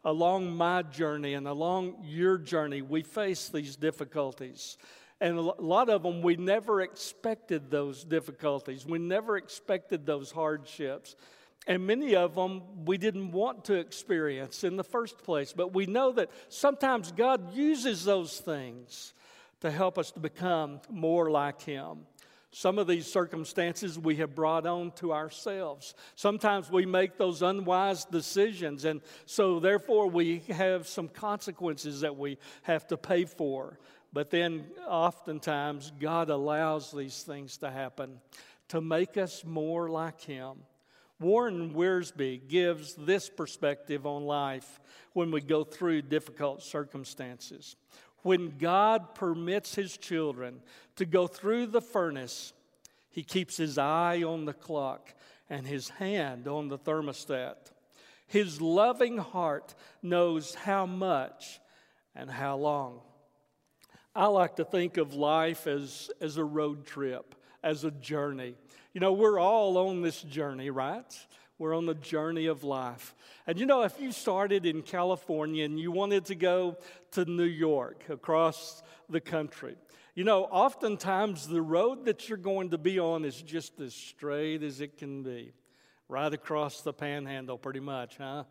Along 0.08 0.56
my 0.56 0.84
journey 0.84 1.34
and 1.34 1.50
along 1.50 1.98
your 2.06 2.38
journey, 2.38 2.82
we 2.82 3.02
face 3.02 3.50
these 3.50 3.76
difficulties. 3.76 4.78
And 5.20 5.38
a 5.38 5.42
lot 5.42 5.90
of 5.90 6.02
them, 6.02 6.22
we 6.22 6.38
never 6.38 6.80
expected 6.80 7.70
those 7.70 8.06
difficulties. 8.06 8.86
We 8.86 9.00
never 9.00 9.36
expected 9.36 10.06
those 10.06 10.32
hardships. 10.32 11.18
And 11.68 11.86
many 11.86 12.16
of 12.16 12.36
them 12.36 12.86
we 12.86 12.98
didn't 12.98 13.34
want 13.34 13.66
to 13.66 13.74
experience 13.74 14.64
in 14.64 14.78
the 14.78 14.84
first 14.86 15.18
place. 15.24 15.52
But 15.52 15.74
we 15.74 15.88
know 15.88 16.14
that 16.14 16.32
sometimes 16.48 17.12
God 17.12 17.54
uses 17.54 18.06
those 18.06 18.40
things 18.40 19.14
to 19.60 19.70
help 19.70 19.98
us 19.98 20.12
to 20.12 20.22
become 20.22 20.80
more 20.90 21.30
like 21.30 21.62
Him. 21.64 22.06
Some 22.58 22.80
of 22.80 22.88
these 22.88 23.06
circumstances 23.06 24.00
we 24.00 24.16
have 24.16 24.34
brought 24.34 24.66
on 24.66 24.90
to 24.94 25.14
ourselves. 25.14 25.94
Sometimes 26.16 26.72
we 26.72 26.88
make 26.88 27.16
those 27.16 27.44
unwise 27.44 28.04
decisions, 28.06 28.84
and 28.84 29.02
so 29.28 29.60
therefore 29.60 30.10
we 30.10 30.40
have 30.50 30.88
some 30.88 31.08
consequences 31.08 32.02
that 32.02 32.18
we 32.18 32.40
have 32.64 32.88
to 32.88 32.98
pay 32.98 33.26
for. 33.26 33.78
But 34.12 34.32
then 34.32 34.66
oftentimes 34.88 35.92
God 36.00 36.32
allows 36.32 36.92
these 36.92 37.22
things 37.22 37.58
to 37.58 37.70
happen 37.70 38.20
to 38.70 38.82
make 38.82 39.18
us 39.18 39.46
more 39.46 39.88
like 39.88 40.22
Him. 40.22 40.58
Warren 41.20 41.76
Wiersbe 41.76 42.48
gives 42.48 42.96
this 42.96 43.30
perspective 43.30 44.08
on 44.08 44.24
life 44.24 44.80
when 45.14 45.30
we 45.30 45.42
go 45.42 45.64
through 45.64 46.02
difficult 46.04 46.64
circumstances. 46.64 47.76
When 48.28 48.58
God 48.58 49.16
permits 49.16 49.74
his 49.74 49.96
children 49.96 50.60
to 50.98 51.06
go 51.06 51.28
through 51.28 51.68
the 51.68 51.80
furnace, 51.80 52.52
he 53.10 53.24
keeps 53.24 53.56
his 53.56 53.78
eye 53.78 54.22
on 54.22 54.44
the 54.44 54.52
clock 54.52 55.14
and 55.50 55.66
his 55.66 55.88
hand 55.88 56.46
on 56.46 56.68
the 56.68 56.78
thermostat. 56.78 57.72
His 58.28 58.60
loving 58.60 59.18
heart 59.18 59.76
knows 60.04 60.56
how 60.56 60.86
much 60.86 61.62
and 62.14 62.30
how 62.30 62.58
long. 62.58 63.00
I 64.14 64.26
like 64.26 64.58
to 64.58 64.66
think 64.66 64.98
of 64.98 65.14
life 65.14 65.66
as, 65.66 66.12
as 66.20 66.36
a 66.36 66.44
road 66.44 66.86
trip, 66.86 67.34
as 67.64 67.86
a 67.86 67.92
journey. 67.92 68.56
You 68.94 69.00
know, 69.00 69.14
we're 69.14 69.40
all 69.40 69.78
on 69.78 70.02
this 70.02 70.22
journey, 70.22 70.70
right? 70.70 71.18
We're 71.60 71.76
on 71.76 71.86
the 71.86 71.96
journey 71.96 72.46
of 72.46 72.64
life. 72.64 73.16
And 73.48 73.60
you 73.60 73.66
know, 73.66 73.82
if 73.82 74.00
you 74.00 74.12
started 74.12 74.66
in 74.66 74.84
California 74.84 75.66
and 75.66 75.80
you 75.80 75.92
wanted 75.92 76.26
to 76.26 76.36
go 76.36 76.78
to 77.12 77.26
New 77.26 77.44
York 77.44 78.04
across 78.10 78.84
the 79.10 79.22
country, 79.22 79.76
you 80.14 80.24
know, 80.24 80.46
oftentimes 80.46 81.48
the 81.48 81.62
road 81.62 82.06
that 82.06 82.30
you're 82.30 82.38
going 82.38 82.72
to 82.72 82.78
be 82.78 83.00
on 83.00 83.26
is 83.26 83.42
just 83.42 83.80
as 83.80 83.94
straight 83.94 84.64
as 84.64 84.82
it 84.82 84.98
can 84.98 85.24
be, 85.24 85.54
right 86.10 86.34
across 86.34 86.82
the 86.82 86.94
panhandle, 86.94 87.58
pretty 87.58 87.80
much, 87.80 88.18
huh? 88.18 88.44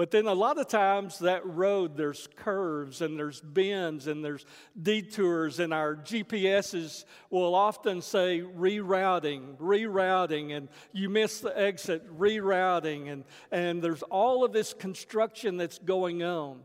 But 0.00 0.10
then 0.10 0.26
a 0.26 0.32
lot 0.32 0.56
of 0.56 0.66
times 0.66 1.18
that 1.18 1.44
road, 1.44 1.94
there's 1.94 2.26
curves 2.36 3.02
and 3.02 3.18
there's 3.18 3.38
bends 3.38 4.06
and 4.06 4.24
there's 4.24 4.46
detours, 4.82 5.60
and 5.60 5.74
our 5.74 5.94
GPSs 5.94 7.04
will 7.28 7.54
often 7.54 8.00
say 8.00 8.40
rerouting, 8.40 9.58
rerouting, 9.58 10.56
and 10.56 10.70
you 10.94 11.10
miss 11.10 11.40
the 11.40 11.54
exit, 11.54 12.18
rerouting, 12.18 13.12
and, 13.12 13.24
and 13.52 13.82
there's 13.82 14.02
all 14.04 14.42
of 14.42 14.54
this 14.54 14.72
construction 14.72 15.58
that's 15.58 15.78
going 15.78 16.22
on. 16.22 16.60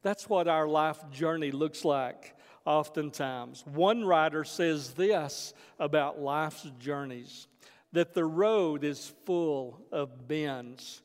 That's 0.00 0.26
what 0.26 0.48
our 0.48 0.66
life 0.66 1.10
journey 1.10 1.50
looks 1.50 1.84
like 1.84 2.38
oftentimes. 2.64 3.66
One 3.66 4.02
writer 4.02 4.44
says 4.44 4.94
this 4.94 5.52
about 5.78 6.22
life's 6.22 6.66
journeys 6.78 7.48
that 7.92 8.14
the 8.14 8.24
road 8.24 8.82
is 8.82 9.12
full 9.26 9.78
of 9.92 10.26
bends 10.26 11.02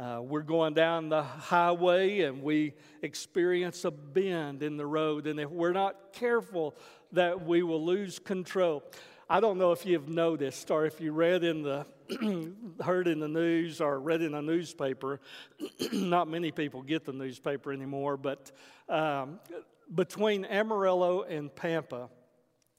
uh, 0.00 0.18
we're 0.22 0.40
going 0.40 0.72
down 0.72 1.10
the 1.10 1.22
highway 1.22 2.20
and 2.20 2.42
we 2.42 2.72
experience 3.02 3.84
a 3.84 3.90
bend 3.90 4.62
in 4.62 4.78
the 4.78 4.86
road, 4.86 5.26
and 5.26 5.38
if 5.38 5.50
we're 5.50 5.74
not 5.74 6.14
careful, 6.14 6.74
that 7.12 7.44
we 7.44 7.62
will 7.62 7.84
lose 7.84 8.18
control. 8.18 8.82
I 9.28 9.40
don't 9.40 9.58
know 9.58 9.72
if 9.72 9.84
you've 9.84 10.08
noticed 10.08 10.70
or 10.70 10.86
if 10.86 11.02
you 11.02 11.12
read 11.12 11.44
in 11.44 11.62
the 11.62 11.84
heard 12.82 13.08
in 13.08 13.20
the 13.20 13.28
news 13.28 13.82
or 13.82 14.00
read 14.00 14.22
in 14.22 14.34
a 14.34 14.40
newspaper. 14.40 15.20
not 15.92 16.28
many 16.28 16.50
people 16.50 16.82
get 16.82 17.04
the 17.04 17.12
newspaper 17.12 17.70
anymore, 17.70 18.16
but 18.16 18.50
um, 18.88 19.38
between 19.94 20.46
Amarillo 20.46 21.22
and 21.24 21.54
Pampa, 21.54 22.08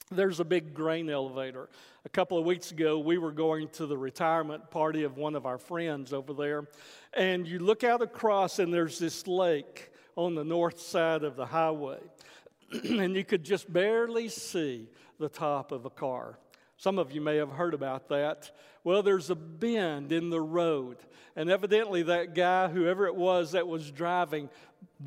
there's 0.10 0.40
a 0.40 0.46
big 0.46 0.74
grain 0.74 1.08
elevator. 1.08 1.70
A 2.04 2.10
couple 2.10 2.40
of 2.40 2.46
weeks 2.46 2.72
ago, 2.72 2.98
we 2.98 3.20
were 3.20 3.32
going 3.32 3.70
to 3.74 3.86
the 3.86 3.96
retirement 3.96 4.72
party 4.72 5.04
of 5.04 5.18
one 5.18 5.36
of 5.36 5.46
our 5.46 5.60
friends 5.60 6.14
over 6.14 6.34
there, 6.34 6.68
and 7.14 7.48
you 7.48 7.60
look 7.60 7.84
out 7.84 8.02
across, 8.02 8.58
and 8.58 8.74
there's 8.74 8.98
this 8.98 9.28
lake 9.28 9.92
on 10.16 10.34
the 10.34 10.44
north 10.44 10.80
side 10.80 11.24
of 11.24 11.36
the 11.36 11.46
highway, 11.46 12.00
and 12.72 13.16
you 13.16 13.24
could 13.24 13.44
just 13.44 13.72
barely 13.72 14.30
see 14.30 14.90
the 15.20 15.30
top 15.30 15.72
of 15.72 15.86
a 15.86 15.92
car. 15.92 16.40
Some 16.76 16.98
of 16.98 17.12
you 17.12 17.22
may 17.22 17.36
have 17.36 17.52
heard 17.52 17.76
about 17.76 18.10
that. 18.10 18.50
Well, 18.84 19.04
there's 19.04 19.30
a 19.30 19.36
bend 19.36 20.12
in 20.12 20.30
the 20.30 20.42
road, 20.42 20.98
and 21.36 21.50
evidently 21.50 22.04
that 22.04 22.34
guy, 22.34 22.68
whoever 22.68 23.06
it 23.06 23.16
was 23.16 23.52
that 23.52 23.68
was 23.68 23.92
driving, 23.92 24.50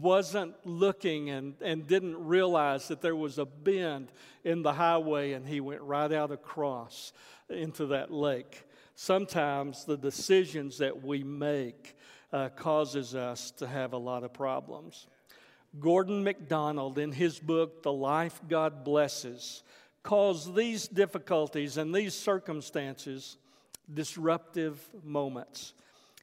wasn't 0.00 0.54
looking 0.64 1.30
and, 1.30 1.54
and 1.60 1.86
didn't 1.86 2.24
realize 2.24 2.88
that 2.88 3.00
there 3.00 3.16
was 3.16 3.38
a 3.38 3.44
bend 3.44 4.12
in 4.44 4.62
the 4.62 4.72
highway, 4.72 5.32
and 5.32 5.46
he 5.46 5.60
went 5.60 5.82
right 5.82 6.12
out 6.12 6.30
across 6.30 7.12
into 7.48 7.86
that 7.86 8.12
lake. 8.12 8.64
Sometimes 8.94 9.84
the 9.84 9.96
decisions 9.96 10.78
that 10.78 11.02
we 11.02 11.24
make 11.24 11.96
uh, 12.32 12.50
causes 12.50 13.14
us 13.14 13.50
to 13.52 13.66
have 13.66 13.92
a 13.92 13.98
lot 13.98 14.22
of 14.22 14.32
problems. 14.32 15.08
Gordon 15.80 16.22
MacDonald, 16.22 16.98
in 16.98 17.10
his 17.10 17.40
book, 17.40 17.82
The 17.82 17.92
Life 17.92 18.40
God 18.48 18.84
Blesses, 18.84 19.64
calls 20.04 20.54
these 20.54 20.86
difficulties 20.86 21.76
and 21.76 21.92
these 21.92 22.14
circumstances 22.14 23.36
disruptive 23.92 24.80
moments. 25.02 25.74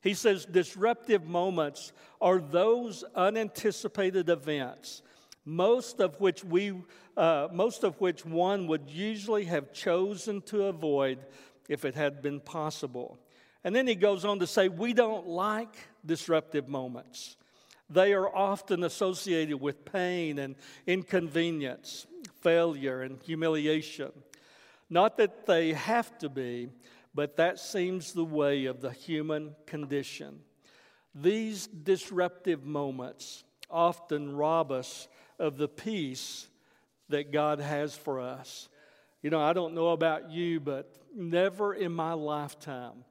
He 0.01 0.13
says 0.13 0.45
disruptive 0.45 1.25
moments 1.25 1.91
are 2.19 2.39
those 2.39 3.03
unanticipated 3.15 4.29
events, 4.29 5.03
most 5.45 5.99
of 5.99 6.19
which 6.19 6.43
we, 6.43 6.73
uh, 7.15 7.47
most 7.51 7.83
of 7.83 7.99
which 8.01 8.25
one 8.25 8.67
would 8.67 8.89
usually 8.89 9.45
have 9.45 9.73
chosen 9.73 10.41
to 10.43 10.65
avoid 10.65 11.19
if 11.69 11.85
it 11.85 11.95
had 11.95 12.21
been 12.21 12.39
possible. 12.39 13.19
And 13.63 13.75
then 13.75 13.85
he 13.85 13.95
goes 13.95 14.25
on 14.25 14.39
to 14.39 14.47
say, 14.47 14.69
we 14.69 14.93
don't 14.93 15.27
like 15.27 15.75
disruptive 16.03 16.67
moments. 16.67 17.35
They 17.89 18.13
are 18.13 18.33
often 18.33 18.83
associated 18.83 19.61
with 19.61 19.85
pain 19.85 20.39
and 20.39 20.55
inconvenience 20.87 22.07
failure 22.41 23.03
and 23.03 23.21
humiliation. 23.21 24.11
Not 24.89 25.17
that 25.17 25.45
they 25.45 25.73
have 25.73 26.17
to 26.19 26.29
be, 26.29 26.69
but 27.13 27.37
that 27.37 27.59
seems 27.59 28.13
the 28.13 28.25
way 28.25 28.65
of 28.65 28.81
the 28.81 28.91
human 28.91 29.55
condition. 29.65 30.39
These 31.13 31.67
disruptive 31.67 32.65
moments 32.65 33.43
often 33.69 34.35
rob 34.35 34.71
us 34.71 35.07
of 35.39 35.57
the 35.57 35.67
peace 35.67 36.47
that 37.09 37.31
God 37.31 37.59
has 37.59 37.95
for 37.95 38.19
us. 38.21 38.69
You 39.21 39.29
know, 39.29 39.41
I 39.41 39.53
don't 39.53 39.73
know 39.73 39.89
about 39.89 40.31
you, 40.31 40.59
but 40.59 40.93
never 41.15 41.73
in 41.73 41.91
my 41.91 42.13
lifetime 42.13 43.03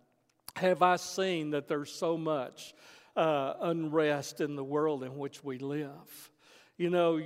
have 0.56 0.82
I 0.82 0.96
seen 0.96 1.50
that 1.50 1.68
there's 1.68 1.92
so 1.92 2.16
much 2.16 2.74
uh, 3.16 3.54
unrest 3.60 4.40
in 4.40 4.56
the 4.56 4.64
world 4.64 5.04
in 5.04 5.16
which 5.16 5.44
we 5.44 5.58
live. 5.58 6.30
You 6.76 6.90
know, 6.90 7.20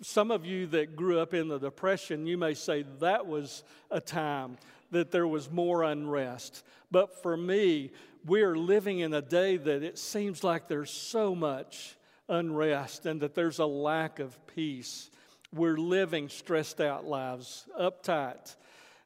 some 0.00 0.30
of 0.30 0.44
you 0.44 0.66
that 0.68 0.96
grew 0.96 1.18
up 1.18 1.34
in 1.34 1.48
the 1.48 1.58
Depression, 1.58 2.26
you 2.26 2.38
may 2.38 2.54
say 2.54 2.84
that 3.00 3.26
was 3.26 3.64
a 3.90 4.00
time 4.00 4.56
that 4.94 5.10
there 5.10 5.28
was 5.28 5.50
more 5.50 5.82
unrest. 5.82 6.64
But 6.90 7.22
for 7.22 7.36
me, 7.36 7.90
we're 8.24 8.56
living 8.56 9.00
in 9.00 9.12
a 9.12 9.22
day 9.22 9.56
that 9.56 9.82
it 9.82 9.98
seems 9.98 10.42
like 10.42 10.66
there's 10.66 10.90
so 10.90 11.34
much 11.34 11.96
unrest 12.28 13.06
and 13.06 13.20
that 13.20 13.34
there's 13.34 13.58
a 13.58 13.66
lack 13.66 14.18
of 14.18 14.38
peace. 14.46 15.10
We're 15.52 15.76
living 15.76 16.28
stressed 16.28 16.80
out 16.80 17.04
lives, 17.04 17.66
uptight. 17.78 18.56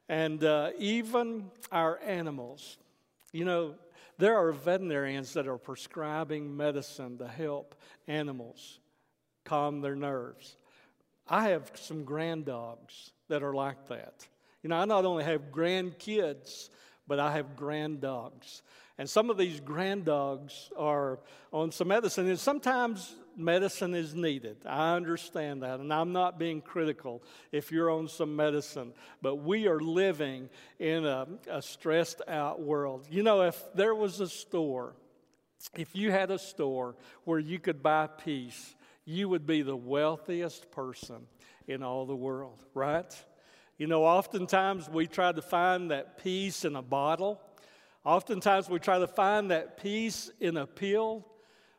And 0.07 0.43
uh, 0.43 0.71
even 0.79 1.51
our 1.71 1.99
animals, 1.99 2.77
you 3.31 3.45
know, 3.45 3.75
there 4.17 4.37
are 4.37 4.51
veterinarians 4.51 5.33
that 5.33 5.47
are 5.47 5.57
prescribing 5.57 6.55
medicine 6.55 7.17
to 7.19 7.27
help 7.27 7.75
animals 8.07 8.79
calm 9.45 9.81
their 9.81 9.95
nerves. 9.95 10.57
I 11.27 11.49
have 11.49 11.71
some 11.75 12.03
grand 12.03 12.45
dogs 12.45 13.11
that 13.27 13.43
are 13.43 13.53
like 13.53 13.87
that. 13.87 14.27
You 14.63 14.69
know, 14.69 14.77
I 14.77 14.85
not 14.85 15.05
only 15.05 15.23
have 15.23 15.51
grandkids, 15.51 16.69
but 17.07 17.19
I 17.19 17.33
have 17.33 17.55
grand 17.55 18.01
dogs. 18.01 18.61
And 18.97 19.09
some 19.09 19.29
of 19.29 19.37
these 19.37 19.61
grand 19.61 20.05
dogs 20.05 20.69
are 20.77 21.19
on 21.53 21.71
some 21.71 21.87
medicine, 21.87 22.27
and 22.27 22.37
sometimes 22.37 23.15
medicine 23.37 23.95
is 23.95 24.13
needed. 24.13 24.57
I 24.65 24.95
understand 24.95 25.63
that, 25.63 25.79
and 25.79 25.93
I'm 25.93 26.11
not 26.11 26.37
being 26.37 26.61
critical 26.61 27.23
if 27.53 27.71
you're 27.71 27.89
on 27.89 28.09
some 28.09 28.35
medicine, 28.35 28.91
but 29.21 29.37
we 29.37 29.67
are 29.67 29.79
living 29.79 30.49
in 30.79 31.05
a, 31.05 31.27
a 31.49 31.61
stressed 31.61 32.21
out 32.27 32.61
world. 32.61 33.07
You 33.09 33.23
know, 33.23 33.43
if 33.43 33.57
there 33.73 33.95
was 33.95 34.19
a 34.19 34.27
store, 34.27 34.95
if 35.75 35.95
you 35.95 36.11
had 36.11 36.29
a 36.29 36.39
store 36.39 36.97
where 37.23 37.39
you 37.39 37.57
could 37.57 37.81
buy 37.81 38.07
peace, 38.07 38.75
you 39.05 39.29
would 39.29 39.47
be 39.47 39.61
the 39.61 39.77
wealthiest 39.77 40.71
person 40.71 41.25
in 41.67 41.83
all 41.83 42.05
the 42.05 42.15
world, 42.15 42.61
right? 42.73 43.15
You 43.79 43.87
know, 43.87 44.03
oftentimes 44.03 44.89
we 44.89 45.07
try 45.07 45.31
to 45.31 45.41
find 45.41 45.91
that 45.91 46.21
peace 46.21 46.65
in 46.65 46.75
a 46.75 46.81
bottle. 46.81 47.39
Oftentimes 48.03 48.69
we 48.69 48.77
try 48.77 48.99
to 48.99 49.07
find 49.07 49.51
that 49.51 49.81
peace 49.81 50.29
in 50.41 50.57
a 50.57 50.67
pill, 50.67 51.25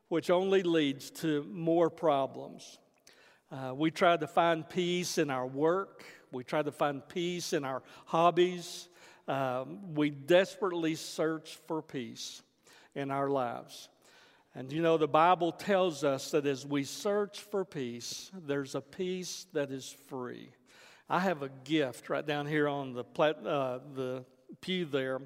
which 0.08 0.30
only 0.30 0.62
leads 0.62 1.10
to 1.10 1.42
more 1.52 1.90
problems. 1.90 2.78
Uh, 3.52 3.74
we 3.74 3.90
try 3.90 4.16
to 4.16 4.26
find 4.26 4.66
peace 4.66 5.18
in 5.18 5.28
our 5.28 5.46
work. 5.46 6.06
We 6.32 6.42
try 6.42 6.62
to 6.62 6.72
find 6.72 7.06
peace 7.06 7.52
in 7.52 7.66
our 7.66 7.82
hobbies. 8.06 8.88
Um, 9.28 9.92
we 9.94 10.08
desperately 10.08 10.94
search 10.94 11.58
for 11.68 11.82
peace 11.82 12.40
in 12.94 13.10
our 13.10 13.28
lives. 13.28 13.90
And 14.54 14.72
you 14.72 14.80
know, 14.80 14.96
the 14.96 15.06
Bible 15.06 15.52
tells 15.52 16.02
us 16.02 16.30
that 16.30 16.46
as 16.46 16.64
we 16.64 16.82
search 16.82 17.40
for 17.40 17.62
peace, 17.62 18.30
there's 18.46 18.74
a 18.74 18.80
peace 18.80 19.44
that 19.52 19.70
is 19.70 19.94
free. 20.08 20.48
I 21.10 21.18
have 21.18 21.42
a 21.42 21.50
gift 21.64 22.08
right 22.08 22.24
down 22.24 22.46
here 22.46 22.68
on 22.68 22.92
the, 22.92 23.02
plat, 23.02 23.44
uh, 23.44 23.80
the 23.94 24.24
pew 24.60 24.84
there. 24.84 25.20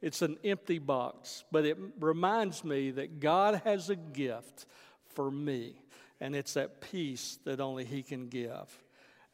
It's 0.00 0.22
an 0.22 0.38
empty 0.42 0.78
box, 0.78 1.44
but 1.52 1.66
it 1.66 1.76
reminds 2.00 2.64
me 2.64 2.90
that 2.92 3.20
God 3.20 3.60
has 3.64 3.90
a 3.90 3.96
gift 3.96 4.64
for 5.14 5.30
me, 5.30 5.74
and 6.22 6.34
it's 6.34 6.54
that 6.54 6.80
peace 6.80 7.38
that 7.44 7.60
only 7.60 7.84
He 7.84 8.02
can 8.02 8.28
give. 8.28 8.82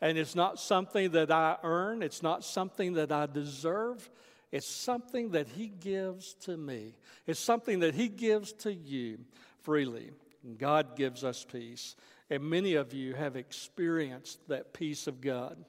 And 0.00 0.18
it's 0.18 0.35
not 0.35 0.59
something 0.59 1.12
that 1.12 1.30
I 1.30 1.56
earn, 1.62 2.02
it's 2.02 2.23
not 2.23 2.44
something 2.44 2.94
that 2.94 3.12
I 3.12 3.26
deserve. 3.26 4.11
It's 4.50 4.68
something 4.68 5.30
that 5.30 5.49
He 5.49 5.68
gives 5.68 6.35
to 6.40 6.56
me. 6.59 6.94
It's 7.26 7.40
something 7.40 7.78
that 7.78 7.94
He 7.94 8.09
gives 8.09 8.52
to 8.54 8.75
you 8.75 9.18
freely. 9.62 10.11
God 10.59 10.94
gives 10.97 11.25
us 11.25 11.47
peace. 11.50 11.97
And 12.28 12.42
many 12.42 12.75
of 12.75 12.92
you 12.92 13.14
have 13.14 13.37
experienced 13.37 14.47
that 14.49 14.75
peace 14.75 15.06
of 15.06 15.23
God. 15.23 15.64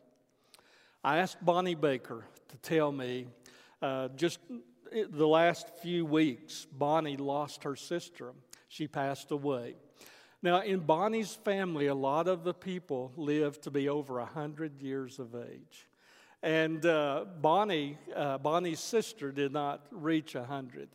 I 1.05 1.17
asked 1.17 1.43
Bonnie 1.43 1.75
Baker 1.75 2.23
to 2.47 2.57
tell 2.57 2.89
me 2.89 3.27
uh, 3.81 4.07
just 4.15 4.39
the 5.09 5.27
last 5.27 5.67
few 5.81 6.05
weeks, 6.05 6.65
Bonnie 6.71 7.17
lost 7.17 7.65
her 7.65 7.75
sister. 7.75 8.31
She 8.69 8.87
passed 8.87 9.31
away. 9.31 9.75
Now, 10.41 10.61
in 10.61 10.79
Bonnie's 10.79 11.35
family, 11.35 11.87
a 11.87 11.95
lot 11.95 12.29
of 12.29 12.45
the 12.45 12.53
people 12.53 13.11
live 13.17 13.59
to 13.61 13.71
be 13.71 13.89
over 13.89 14.15
100 14.19 14.81
years 14.81 15.19
of 15.19 15.35
age. 15.35 15.89
And 16.41 16.85
uh, 16.85 17.25
Bonnie, 17.41 17.97
uh, 18.15 18.37
Bonnie's 18.37 18.79
sister 18.79 19.33
did 19.33 19.51
not 19.51 19.85
reach 19.91 20.35
100. 20.35 20.87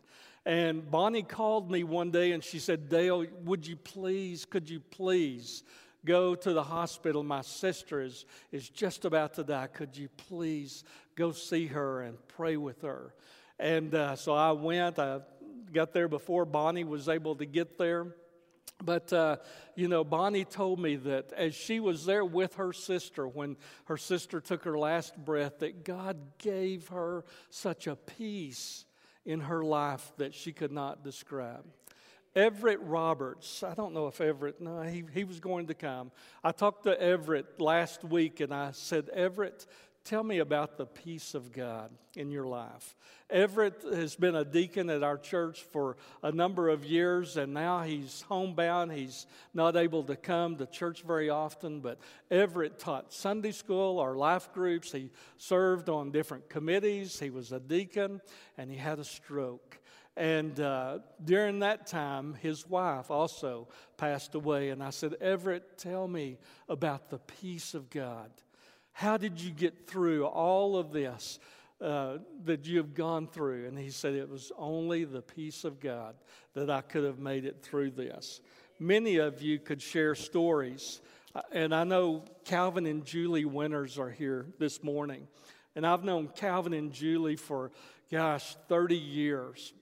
And 0.46 0.90
Bonnie 0.90 1.22
called 1.22 1.70
me 1.70 1.84
one 1.84 2.10
day 2.10 2.32
and 2.32 2.42
she 2.42 2.58
said, 2.58 2.88
Dale, 2.88 3.26
would 3.44 3.66
you 3.66 3.76
please, 3.76 4.46
could 4.46 4.70
you 4.70 4.80
please 4.80 5.64
go 6.04 6.34
to 6.34 6.52
the 6.52 6.62
hospital. 6.62 7.22
My 7.22 7.42
sister 7.42 8.00
is, 8.00 8.24
is 8.52 8.68
just 8.68 9.04
about 9.04 9.34
to 9.34 9.44
die. 9.44 9.66
Could 9.66 9.96
you 9.96 10.08
please 10.28 10.84
go 11.16 11.32
see 11.32 11.66
her 11.66 12.02
and 12.02 12.16
pray 12.28 12.56
with 12.56 12.82
her? 12.82 13.14
And 13.58 13.94
uh, 13.94 14.16
so 14.16 14.34
I 14.34 14.52
went. 14.52 14.98
I 14.98 15.20
got 15.72 15.92
there 15.92 16.08
before 16.08 16.44
Bonnie 16.44 16.84
was 16.84 17.08
able 17.08 17.36
to 17.36 17.46
get 17.46 17.78
there. 17.78 18.14
But, 18.82 19.12
uh, 19.12 19.38
you 19.74 19.88
know, 19.88 20.04
Bonnie 20.04 20.44
told 20.44 20.78
me 20.78 20.96
that 20.96 21.32
as 21.32 21.54
she 21.54 21.80
was 21.80 22.06
there 22.06 22.24
with 22.24 22.54
her 22.54 22.72
sister 22.72 23.26
when 23.26 23.56
her 23.86 23.96
sister 23.96 24.40
took 24.40 24.62
her 24.64 24.78
last 24.78 25.16
breath, 25.16 25.58
that 25.58 25.84
God 25.84 26.16
gave 26.38 26.88
her 26.88 27.24
such 27.50 27.88
a 27.88 27.96
peace 27.96 28.84
in 29.24 29.40
her 29.40 29.64
life 29.64 30.12
that 30.18 30.32
she 30.32 30.52
could 30.52 30.70
not 30.70 31.02
describe. 31.02 31.64
Everett 32.34 32.80
Roberts, 32.82 33.62
I 33.62 33.74
don't 33.74 33.94
know 33.94 34.06
if 34.06 34.20
Everett, 34.20 34.60
no, 34.60 34.82
he, 34.82 35.04
he 35.12 35.24
was 35.24 35.40
going 35.40 35.66
to 35.68 35.74
come. 35.74 36.12
I 36.44 36.52
talked 36.52 36.84
to 36.84 37.00
Everett 37.00 37.60
last 37.60 38.04
week 38.04 38.40
and 38.40 38.52
I 38.52 38.72
said, 38.72 39.08
Everett, 39.08 39.66
tell 40.04 40.22
me 40.22 40.38
about 40.38 40.76
the 40.76 40.86
peace 40.86 41.34
of 41.34 41.52
God 41.52 41.90
in 42.16 42.30
your 42.30 42.46
life. 42.46 42.96
Everett 43.28 43.82
has 43.92 44.16
been 44.16 44.34
a 44.34 44.44
deacon 44.44 44.88
at 44.88 45.02
our 45.02 45.18
church 45.18 45.64
for 45.64 45.98
a 46.22 46.32
number 46.32 46.70
of 46.70 46.82
years, 46.82 47.36
and 47.36 47.52
now 47.52 47.82
he's 47.82 48.24
homebound. 48.26 48.90
He's 48.90 49.26
not 49.52 49.76
able 49.76 50.02
to 50.04 50.16
come 50.16 50.56
to 50.56 50.66
church 50.66 51.02
very 51.02 51.28
often, 51.28 51.80
but 51.80 51.98
Everett 52.30 52.78
taught 52.78 53.12
Sunday 53.12 53.52
school 53.52 53.98
or 53.98 54.16
life 54.16 54.50
groups. 54.54 54.92
He 54.92 55.10
served 55.36 55.90
on 55.90 56.10
different 56.10 56.48
committees. 56.48 57.20
He 57.20 57.28
was 57.28 57.52
a 57.52 57.60
deacon, 57.60 58.22
and 58.56 58.70
he 58.70 58.78
had 58.78 58.98
a 58.98 59.04
stroke. 59.04 59.78
And 60.18 60.58
uh, 60.58 60.98
during 61.24 61.60
that 61.60 61.86
time, 61.86 62.34
his 62.34 62.68
wife 62.68 63.08
also 63.08 63.68
passed 63.96 64.34
away. 64.34 64.70
And 64.70 64.82
I 64.82 64.90
said, 64.90 65.14
Everett, 65.20 65.78
tell 65.78 66.08
me 66.08 66.38
about 66.68 67.08
the 67.08 67.18
peace 67.18 67.72
of 67.72 67.88
God. 67.88 68.28
How 68.90 69.16
did 69.16 69.40
you 69.40 69.52
get 69.52 69.86
through 69.86 70.26
all 70.26 70.76
of 70.76 70.90
this 70.90 71.38
uh, 71.80 72.18
that 72.46 72.66
you 72.66 72.78
have 72.78 72.94
gone 72.94 73.28
through? 73.28 73.68
And 73.68 73.78
he 73.78 73.90
said, 73.90 74.14
It 74.14 74.28
was 74.28 74.50
only 74.58 75.04
the 75.04 75.22
peace 75.22 75.62
of 75.62 75.78
God 75.78 76.16
that 76.54 76.68
I 76.68 76.80
could 76.80 77.04
have 77.04 77.20
made 77.20 77.44
it 77.44 77.62
through 77.62 77.92
this. 77.92 78.40
Many 78.80 79.18
of 79.18 79.40
you 79.40 79.60
could 79.60 79.80
share 79.80 80.16
stories. 80.16 81.00
Uh, 81.32 81.42
and 81.52 81.72
I 81.72 81.84
know 81.84 82.24
Calvin 82.44 82.86
and 82.86 83.04
Julie 83.04 83.44
Winters 83.44 84.00
are 84.00 84.10
here 84.10 84.46
this 84.58 84.82
morning. 84.82 85.28
And 85.76 85.86
I've 85.86 86.02
known 86.02 86.26
Calvin 86.26 86.72
and 86.72 86.92
Julie 86.92 87.36
for, 87.36 87.70
gosh, 88.10 88.56
30 88.68 88.96
years 88.96 89.74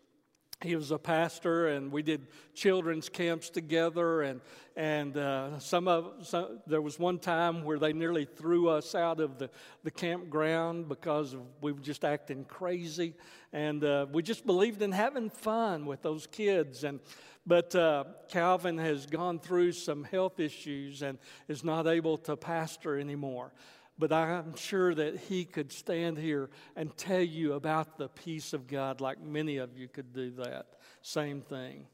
he 0.62 0.74
was 0.74 0.90
a 0.90 0.98
pastor 0.98 1.68
and 1.68 1.92
we 1.92 2.02
did 2.02 2.26
children's 2.54 3.08
camps 3.08 3.50
together 3.50 4.22
and 4.22 4.40
and 4.74 5.16
uh, 5.16 5.58
some 5.58 5.86
of 5.88 6.26
some, 6.26 6.60
there 6.66 6.80
was 6.80 6.98
one 6.98 7.18
time 7.18 7.62
where 7.62 7.78
they 7.78 7.92
nearly 7.92 8.24
threw 8.24 8.68
us 8.68 8.94
out 8.94 9.20
of 9.20 9.38
the, 9.38 9.50
the 9.84 9.90
campground 9.90 10.88
because 10.88 11.36
we 11.60 11.72
were 11.72 11.80
just 11.80 12.04
acting 12.04 12.44
crazy 12.44 13.14
and 13.52 13.84
uh, 13.84 14.06
we 14.12 14.22
just 14.22 14.46
believed 14.46 14.80
in 14.80 14.92
having 14.92 15.28
fun 15.28 15.84
with 15.84 16.00
those 16.02 16.26
kids 16.26 16.84
and 16.84 17.00
but 17.46 17.74
uh, 17.74 18.04
calvin 18.28 18.78
has 18.78 19.04
gone 19.04 19.38
through 19.38 19.72
some 19.72 20.04
health 20.04 20.40
issues 20.40 21.02
and 21.02 21.18
is 21.48 21.64
not 21.64 21.86
able 21.86 22.16
to 22.16 22.34
pastor 22.34 22.98
anymore 22.98 23.52
but 23.98 24.12
I'm 24.12 24.56
sure 24.56 24.94
that 24.94 25.18
he 25.28 25.44
could 25.44 25.72
stand 25.72 26.18
here 26.18 26.50
and 26.74 26.94
tell 26.96 27.22
you 27.22 27.54
about 27.54 27.96
the 27.96 28.08
peace 28.08 28.52
of 28.52 28.66
God 28.66 29.00
like 29.00 29.20
many 29.20 29.56
of 29.56 29.76
you 29.76 29.88
could 29.88 30.12
do 30.12 30.30
that. 30.32 30.66
Same 31.02 31.40
thing. 31.40 31.86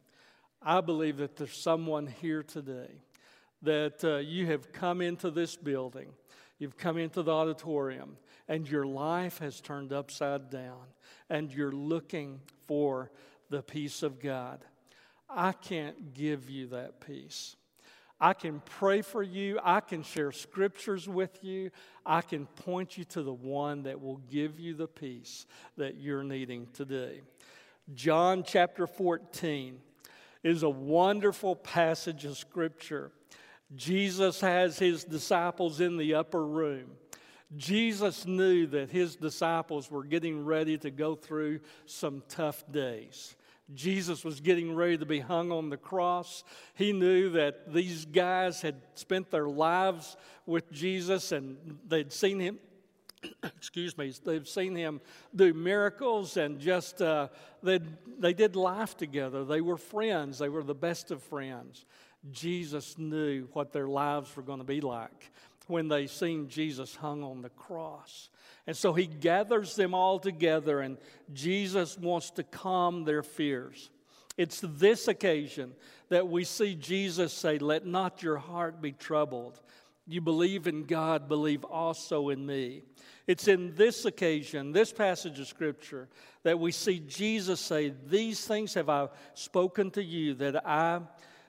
I 0.61 0.81
believe 0.81 1.19
that 1.19 1.37
there's 1.37 1.57
someone 1.57 2.07
here 2.07 2.43
today 2.43 2.91
that 3.63 4.05
uh, 4.05 4.17
you 4.17 4.47
have 4.47 4.73
come 4.73 5.01
into 5.01 5.31
this 5.31 5.57
building, 5.57 6.09
you've 6.59 6.77
come 6.77 6.99
into 6.99 7.23
the 7.23 7.33
auditorium, 7.33 8.17
and 8.49 8.69
your 8.69 8.85
life 8.85 9.39
has 9.39 9.61
turned 9.61 9.93
upside 9.93 10.51
down, 10.51 10.83
and 11.31 11.53
you're 11.53 11.73
looking 11.73 12.41
for 12.67 13.11
the 13.51 13.63
peace 13.63 14.03
of 14.03 14.21
God. 14.21 14.65
I 15.29 15.53
can't 15.53 16.13
give 16.15 16.51
you 16.51 16.69
that 16.69 17.01
peace. 17.01 17.57
I 18.23 18.35
can 18.35 18.63
pray 18.65 19.03
for 19.03 19.21
you. 19.21 19.59
I 19.65 19.81
can 19.81 20.05
share 20.05 20.31
scriptures 20.31 21.09
with 21.09 21.43
you. 21.43 21.73
I 22.07 22.21
can 22.21 22.47
point 22.47 22.97
you 22.97 23.03
to 23.07 23.23
the 23.25 23.33
one 23.33 23.83
that 23.83 24.01
will 24.01 24.19
give 24.31 24.61
you 24.61 24.75
the 24.75 24.87
peace 24.87 25.45
that 25.77 25.97
you're 25.97 26.23
needing 26.23 26.69
today. 26.73 27.23
John 27.95 28.45
chapter 28.47 28.87
14 28.87 29.77
is 30.45 30.63
a 30.63 30.71
wonderful 30.71 31.57
passage 31.57 32.25
of 32.25 32.39
scripture. 32.39 33.11
Jesus 33.75 34.41
has 34.41 34.79
his 34.79 35.03
disciples 35.03 35.81
in 35.81 35.97
the 35.97 36.15
upper 36.15 36.47
room. 36.47 36.93
Jesus 37.57 38.25
knew 38.25 38.69
that 38.69 38.91
his 38.91 39.17
disciples 39.17 39.91
were 39.91 40.05
getting 40.05 40.45
ready 40.45 40.79
to 40.79 40.93
go 40.93 41.17
through 41.17 41.59
some 41.87 42.23
tough 42.29 42.63
days. 42.71 43.35
Jesus 43.75 44.25
was 44.25 44.41
getting 44.41 44.75
ready 44.75 44.99
to 44.99 45.07
be 45.07 45.21
hung 45.21 45.51
on 45.53 45.71
the 45.71 45.77
cross. 45.77 46.45
He 46.75 46.93
knew 46.93 47.31
that 47.31 47.73
these 47.73 48.05
guys 48.05 48.61
had 48.61 48.77
spent 48.95 49.31
their 49.31 49.49
lives 49.49 50.17
with 50.47 50.71
Jesus 50.73 51.33
and 51.33 51.79
they'd 51.89 52.13
seen 52.13 52.41
him, 52.41 52.59
excuse 53.45 53.97
me, 53.97 54.13
they've 54.25 54.49
seen 54.49 54.75
him 54.75 55.01
do 55.35 55.55
miracles 55.55 56.37
and 56.37 56.59
just, 56.59 57.01
uh, 57.01 57.29
they 57.63 57.79
they 58.19 58.33
did 58.33 58.57
life 58.57 58.97
together. 58.97 59.45
They 59.45 59.61
were 59.61 59.77
friends, 59.77 60.39
they 60.39 60.49
were 60.49 60.65
the 60.65 60.75
best 60.75 61.11
of 61.11 61.23
friends. 61.23 61.85
Jesus 62.31 62.99
knew 62.99 63.49
what 63.53 63.73
their 63.73 63.89
lives 63.89 64.35
were 64.37 64.43
going 64.43 64.61
to 64.61 64.65
be 64.65 64.81
like. 64.81 65.31
when 65.69 65.89
they 65.89 66.07
seen 66.07 66.49
Jesus 66.49 66.97
hung 66.97 67.23
on 67.23 67.43
the 67.43 67.49
cross. 67.51 68.29
And 68.67 68.77
so 68.77 68.93
he 68.93 69.07
gathers 69.07 69.75
them 69.75 69.95
all 69.95 70.19
together, 70.19 70.81
and 70.81 70.99
Jesus 71.33 71.99
wants 71.99 72.31
to 72.33 72.45
calm 72.45 73.05
their 73.05 73.23
fears. 73.23 73.91
It's 74.37 74.61
this 74.63 75.09
occasion 75.09 75.73
that 76.09 76.29
we 76.29 76.45
see 76.45 76.75
Jesus 76.75 77.33
say, 77.33 77.59
Let 77.59 77.87
not 77.87 78.23
your 78.23 78.39
heart 78.39 78.81
be 78.81 78.93
troubled. 78.93 79.61
You 80.07 80.21
believe 80.21 80.67
in 80.67 80.85
God, 80.85 81.29
believe 81.29 81.65
also 81.65 82.29
in 82.29 82.45
me. 82.45 82.83
It's 83.27 83.47
in 83.47 83.75
this 83.75 84.05
occasion, 84.05 84.73
this 84.73 84.93
passage 84.93 85.39
of 85.39 85.47
Scripture, 85.47 86.09
that 86.43 86.59
we 86.59 86.73
see 86.73 87.01
Jesus 87.01 87.61
say, 87.61 87.93
These 88.07 88.47
things 88.47 88.75
have 88.75 88.89
I 88.89 89.09
spoken 89.35 89.91
to 89.93 90.03
you, 90.03 90.35
that 90.35 90.67
I 90.67 91.01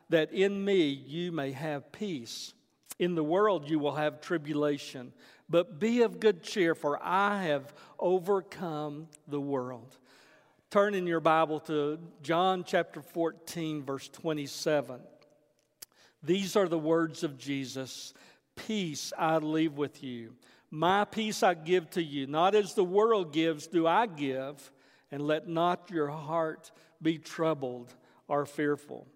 that 0.09 0.31
in 0.31 0.63
me 0.63 0.89
you 0.89 1.31
may 1.31 1.51
have 1.51 1.91
peace. 1.91 2.53
In 2.99 3.15
the 3.15 3.23
world 3.23 3.69
you 3.69 3.79
will 3.79 3.95
have 3.95 4.21
tribulation, 4.21 5.11
but 5.49 5.79
be 5.79 6.01
of 6.01 6.19
good 6.19 6.43
cheer, 6.43 6.75
for 6.75 7.01
I 7.01 7.43
have 7.43 7.73
overcome 7.99 9.07
the 9.27 9.41
world. 9.41 9.97
Turn 10.69 10.95
in 10.95 11.05
your 11.05 11.19
Bible 11.19 11.59
to 11.61 11.99
John 12.21 12.63
chapter 12.65 13.01
14, 13.01 13.83
verse 13.83 14.09
27. 14.09 14.99
These 16.23 16.55
are 16.55 16.67
the 16.67 16.79
words 16.79 17.23
of 17.23 17.37
Jesus 17.37 18.13
Peace 18.55 19.11
I 19.17 19.37
leave 19.37 19.77
with 19.77 20.03
you. 20.03 20.35
My 20.69 21.05
peace 21.05 21.43
I 21.43 21.53
give 21.53 21.89
to 21.91 22.03
you. 22.03 22.27
Not 22.27 22.55
as 22.55 22.73
the 22.73 22.83
world 22.83 23.33
gives, 23.33 23.67
do 23.67 23.87
I 23.87 24.05
give. 24.05 24.71
And 25.11 25.27
let 25.27 25.47
not 25.47 25.91
your 25.91 26.09
heart 26.09 26.71
be 27.01 27.17
troubled 27.17 27.93
or 28.27 28.45
fearful. 28.45 29.07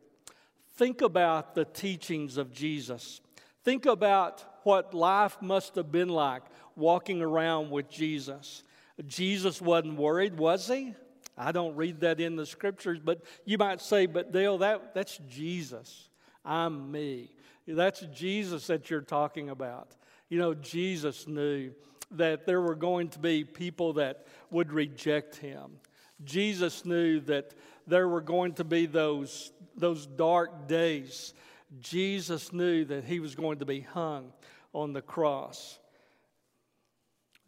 Think 0.75 1.01
about 1.01 1.55
the 1.55 1.65
teachings 1.65 2.37
of 2.37 2.51
Jesus. 2.51 3.21
Think 3.63 3.87
about 3.87 4.56
what 4.67 4.93
life 4.93 5.41
must 5.41 5.75
have 5.75 5.93
been 5.93 6.09
like 6.09 6.43
walking 6.75 7.21
around 7.21 7.71
with 7.71 7.89
Jesus. 7.89 8.63
Jesus 9.05 9.61
wasn't 9.61 9.97
worried, 9.97 10.37
was 10.37 10.67
he? 10.67 10.93
I 11.37 11.53
don't 11.53 11.77
read 11.77 12.01
that 12.01 12.19
in 12.19 12.35
the 12.35 12.45
scriptures, 12.45 12.99
but 13.01 13.23
you 13.45 13.57
might 13.57 13.79
say, 13.79 14.07
but 14.07 14.33
Dale, 14.33 14.57
that, 14.57 14.93
that's 14.93 15.21
Jesus. 15.29 16.09
I'm 16.43 16.91
me. 16.91 17.31
That's 17.65 18.01
Jesus 18.13 18.67
that 18.67 18.89
you're 18.89 18.99
talking 18.99 19.51
about. 19.51 19.95
You 20.27 20.37
know, 20.37 20.53
Jesus 20.53 21.29
knew 21.29 21.71
that 22.11 22.45
there 22.45 22.59
were 22.59 22.75
going 22.75 23.07
to 23.11 23.19
be 23.19 23.45
people 23.45 23.93
that 23.93 24.27
would 24.51 24.73
reject 24.73 25.37
him. 25.37 25.79
Jesus 26.25 26.83
knew 26.83 27.21
that 27.21 27.53
there 27.87 28.09
were 28.09 28.19
going 28.19 28.51
to 28.55 28.65
be 28.65 28.85
those, 28.85 29.53
those 29.77 30.05
dark 30.05 30.67
days. 30.67 31.33
Jesus 31.79 32.51
knew 32.51 32.83
that 32.83 33.05
he 33.05 33.21
was 33.21 33.33
going 33.33 33.59
to 33.59 33.65
be 33.65 33.79
hung 33.79 34.33
on 34.73 34.93
the 34.93 35.01
cross. 35.01 35.79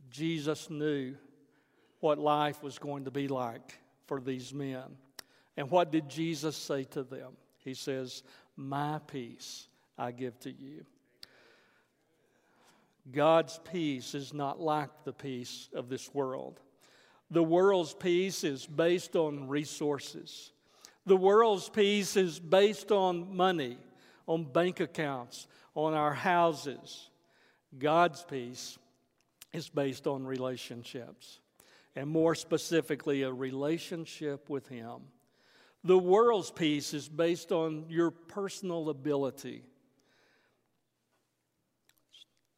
Jesus 0.09 0.69
knew 0.69 1.15
what 1.99 2.17
life 2.17 2.63
was 2.63 2.79
going 2.79 3.05
to 3.05 3.11
be 3.11 3.27
like 3.27 3.79
for 4.07 4.19
these 4.19 4.53
men. 4.53 4.83
And 5.57 5.69
what 5.69 5.91
did 5.91 6.09
Jesus 6.09 6.55
say 6.55 6.85
to 6.85 7.03
them? 7.03 7.33
He 7.63 7.73
says, 7.73 8.23
My 8.55 8.99
peace 9.07 9.67
I 9.97 10.11
give 10.11 10.39
to 10.41 10.51
you. 10.51 10.85
God's 13.11 13.59
peace 13.71 14.13
is 14.13 14.33
not 14.33 14.59
like 14.59 15.03
the 15.03 15.13
peace 15.13 15.69
of 15.73 15.89
this 15.89 16.13
world. 16.13 16.59
The 17.31 17.43
world's 17.43 17.93
peace 17.93 18.43
is 18.43 18.65
based 18.65 19.15
on 19.15 19.47
resources. 19.47 20.51
The 21.05 21.17
world's 21.17 21.69
peace 21.69 22.15
is 22.15 22.39
based 22.39 22.91
on 22.91 23.35
money, 23.35 23.77
on 24.27 24.45
bank 24.45 24.79
accounts, 24.79 25.47
on 25.75 25.93
our 25.93 26.13
houses. 26.13 27.09
God's 27.77 28.23
peace 28.23 28.77
is 29.53 29.69
based 29.69 30.07
on 30.07 30.25
relationships, 30.25 31.39
and 31.95 32.09
more 32.09 32.35
specifically, 32.35 33.23
a 33.23 33.31
relationship 33.31 34.49
with 34.49 34.67
Him. 34.67 35.01
The 35.83 35.97
world's 35.97 36.51
peace 36.51 36.93
is 36.93 37.07
based 37.07 37.51
on 37.51 37.85
your 37.89 38.11
personal 38.11 38.89
ability, 38.89 39.63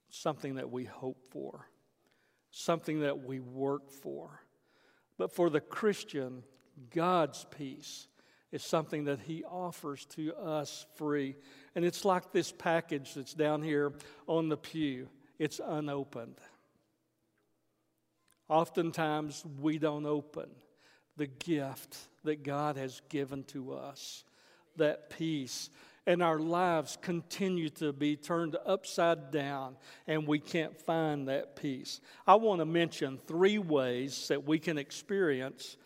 something 0.10 0.56
that 0.56 0.72
we 0.72 0.86
hope 0.86 1.24
for, 1.30 1.68
something 2.52 3.02
that 3.02 3.24
we 3.24 3.40
work 3.40 3.90
for. 3.90 4.42
But 5.18 5.34
for 5.34 5.50
the 5.50 5.62
Christian, 5.62 6.44
God's 6.94 7.46
peace 7.52 8.08
is 8.52 8.64
something 8.64 9.06
that 9.06 9.20
He 9.20 9.44
offers 9.44 10.06
to 10.16 10.34
us 10.36 10.86
free. 10.96 11.36
And 11.76 11.86
it's 11.86 12.04
like 12.04 12.32
this 12.32 12.52
package 12.52 13.14
that's 13.14 13.34
down 13.34 13.62
here 13.62 13.94
on 14.28 14.50
the 14.50 14.58
pew, 14.58 15.08
it's 15.40 15.60
unopened. 15.64 16.38
Oftentimes, 18.50 19.46
we 19.62 19.78
don't 19.78 20.06
open 20.06 20.50
the 21.16 21.28
gift 21.28 21.98
that 22.24 22.44
God 22.44 22.76
has 22.76 23.02
given 23.10 23.44
to 23.46 23.74
us, 23.74 24.24
that 24.76 25.10
peace 25.10 25.70
and 26.08 26.24
our 26.24 26.40
lives 26.40 26.98
continue 27.02 27.70
to 27.70 27.94
be 27.94 28.16
turned 28.16 28.58
upside 28.66 29.32
down 29.32 29.76
and 30.08 30.28
we 30.28 30.40
can't 30.40 30.80
find 30.82 31.28
that 31.28 31.56
peace. 31.56 32.02
I 32.26 32.36
want 32.36 32.60
to 32.60 32.66
mention 32.66 33.20
three 33.28 33.60
ways 33.60 34.28
that 34.30 34.46
we 34.46 34.58
can 34.60 34.78
experience 34.78 35.78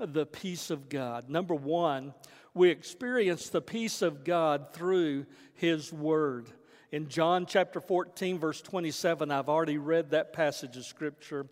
the 0.00 0.26
peace 0.26 0.70
of 0.70 0.88
God. 0.88 1.28
Number 1.28 1.54
one, 1.54 2.14
we 2.54 2.70
experience 2.70 3.48
the 3.48 3.60
peace 3.60 4.00
of 4.00 4.24
God 4.24 4.72
through 4.72 5.26
His 5.54 5.92
Word. 5.92 6.50
In 6.92 7.08
John 7.08 7.46
chapter 7.46 7.80
14, 7.80 8.38
verse 8.38 8.62
27, 8.62 9.30
I've 9.32 9.48
already 9.48 9.78
read 9.78 10.10
that 10.10 10.32
passage 10.32 10.76
of 10.76 10.84
Scripture, 10.84 11.46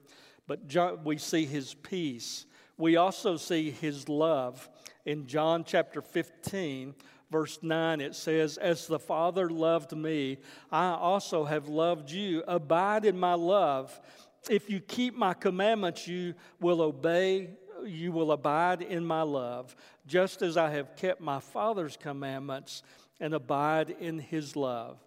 but 0.46 0.68
John, 0.68 1.02
we 1.02 1.18
see 1.18 1.44
His 1.44 1.74
peace. 1.74 2.46
We 2.78 2.96
also 2.96 3.36
see 3.36 3.70
His 3.70 4.08
love. 4.08 4.68
In 5.04 5.26
John 5.26 5.64
chapter 5.64 6.00
15, 6.00 6.94
verse 7.32 7.58
9, 7.60 8.00
it 8.00 8.14
says, 8.14 8.56
As 8.56 8.86
the 8.86 9.00
Father 9.00 9.50
loved 9.50 9.96
me, 9.96 10.38
I 10.70 10.90
also 10.90 11.44
have 11.44 11.66
loved 11.66 12.12
you. 12.12 12.44
Abide 12.46 13.04
in 13.04 13.18
my 13.18 13.34
love. 13.34 14.00
If 14.48 14.70
you 14.70 14.78
keep 14.78 15.16
my 15.16 15.34
commandments, 15.34 16.06
you 16.06 16.34
will 16.60 16.82
obey, 16.82 17.50
you 17.86 18.12
will 18.12 18.32
abide 18.32 18.82
in 18.82 19.04
my 19.04 19.22
love, 19.22 19.74
just 20.06 20.42
as 20.42 20.56
I 20.56 20.70
have 20.70 20.96
kept 20.96 21.20
my 21.20 21.40
Father's 21.40 21.96
commandments 21.96 22.82
and 23.20 23.34
abide 23.34 23.90
in 24.00 24.18
his 24.18 24.56
love. 24.56 24.98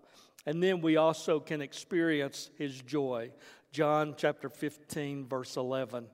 And 0.46 0.62
then 0.62 0.82
we 0.82 0.98
also 0.98 1.40
can 1.40 1.62
experience 1.62 2.50
his 2.58 2.82
joy. 2.82 3.32
John 3.72 4.14
chapter 4.18 4.50
15, 4.50 5.28
verse 5.28 5.58
11. 5.58 6.06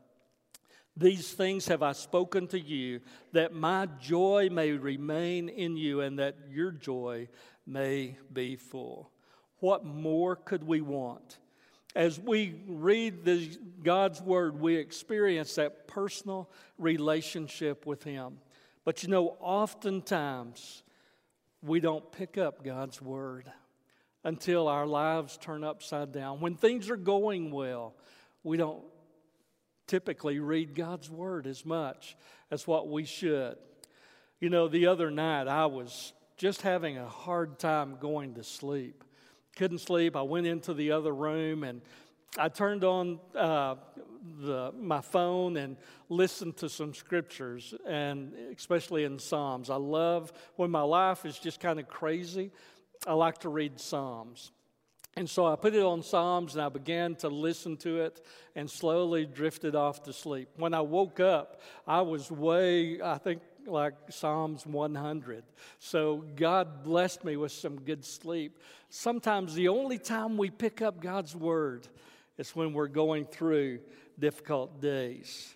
These 0.97 1.31
things 1.31 1.67
have 1.67 1.83
I 1.83 1.93
spoken 1.93 2.47
to 2.47 2.59
you, 2.59 3.01
that 3.31 3.53
my 3.53 3.87
joy 3.99 4.49
may 4.51 4.71
remain 4.71 5.47
in 5.47 5.77
you, 5.77 6.01
and 6.01 6.19
that 6.19 6.35
your 6.49 6.71
joy 6.71 7.29
may 7.65 8.17
be 8.31 8.55
full. 8.55 9.11
What 9.59 9.85
more 9.85 10.35
could 10.35 10.63
we 10.63 10.81
want? 10.81 11.37
As 11.95 12.19
we 12.19 12.55
read 12.67 13.25
the, 13.25 13.57
God's 13.83 14.21
word, 14.21 14.59
we 14.59 14.75
experience 14.75 15.55
that 15.55 15.87
personal 15.87 16.49
relationship 16.77 17.85
with 17.85 18.03
Him. 18.03 18.37
But 18.85 19.03
you 19.03 19.09
know, 19.09 19.35
oftentimes 19.39 20.83
we 21.61 21.79
don't 21.79 22.09
pick 22.11 22.37
up 22.37 22.63
God's 22.63 23.01
word 23.01 23.51
until 24.23 24.67
our 24.67 24.85
lives 24.87 25.37
turn 25.37 25.63
upside 25.63 26.11
down. 26.11 26.39
When 26.39 26.55
things 26.55 26.89
are 26.89 26.97
going 26.97 27.51
well, 27.51 27.95
we 28.43 28.57
don't 28.57 28.83
typically 29.87 30.39
read 30.39 30.75
God's 30.75 31.09
Word 31.09 31.47
as 31.47 31.65
much 31.65 32.15
as 32.49 32.65
what 32.65 32.87
we 32.87 33.03
should. 33.03 33.57
You 34.39 34.49
know, 34.49 34.67
the 34.67 34.87
other 34.87 35.11
night 35.11 35.47
I 35.47 35.65
was 35.65 36.13
just 36.37 36.61
having 36.61 36.97
a 36.97 37.07
hard 37.07 37.59
time 37.59 37.97
going 37.99 38.35
to 38.35 38.43
sleep. 38.43 39.03
Couldn't 39.55 39.79
sleep. 39.79 40.15
I 40.15 40.21
went 40.21 40.47
into 40.47 40.73
the 40.73 40.91
other 40.91 41.13
room 41.13 41.63
and 41.63 41.81
I 42.37 42.47
turned 42.47 42.83
on 42.83 43.19
uh, 43.35 43.75
the, 44.39 44.71
my 44.77 45.01
phone 45.01 45.57
and 45.57 45.75
listened 46.07 46.55
to 46.57 46.69
some 46.69 46.93
scriptures, 46.93 47.73
and 47.85 48.33
especially 48.55 49.03
in 49.03 49.19
Psalms. 49.19 49.69
I 49.69 49.75
love 49.75 50.31
when 50.55 50.71
my 50.71 50.81
life 50.81 51.25
is 51.25 51.37
just 51.37 51.59
kind 51.59 51.79
of 51.79 51.89
crazy. 51.89 52.51
I 53.05 53.13
like 53.13 53.39
to 53.39 53.49
read 53.49 53.79
Psalms. 53.79 54.51
And 55.17 55.29
so 55.29 55.45
I 55.45 55.57
put 55.57 55.75
it 55.75 55.83
on 55.83 56.01
Psalms 56.01 56.55
and 56.55 56.63
I 56.63 56.69
began 56.69 57.15
to 57.15 57.27
listen 57.27 57.75
to 57.77 57.99
it 58.01 58.25
and 58.55 58.69
slowly 58.69 59.25
drifted 59.25 59.75
off 59.75 60.03
to 60.03 60.13
sleep. 60.13 60.47
When 60.55 60.73
I 60.73 60.79
woke 60.79 61.19
up, 61.19 61.59
I 61.85 61.99
was 62.01 62.31
way, 62.31 63.01
I 63.01 63.17
think, 63.17 63.41
like 63.67 63.93
Psalms 64.09 64.65
100. 64.65 65.43
So 65.79 66.23
God 66.35 66.83
blessed 66.83 67.23
me 67.23 67.37
with 67.37 67.51
some 67.51 67.81
good 67.81 68.05
sleep. 68.05 68.59
Sometimes 68.89 69.53
the 69.53 69.69
only 69.69 69.97
time 69.97 70.37
we 70.37 70.49
pick 70.49 70.81
up 70.81 71.01
God's 71.01 71.35
word 71.35 71.87
is 72.37 72.55
when 72.55 72.73
we're 72.73 72.87
going 72.87 73.25
through 73.25 73.79
difficult 74.19 74.81
days. 74.81 75.53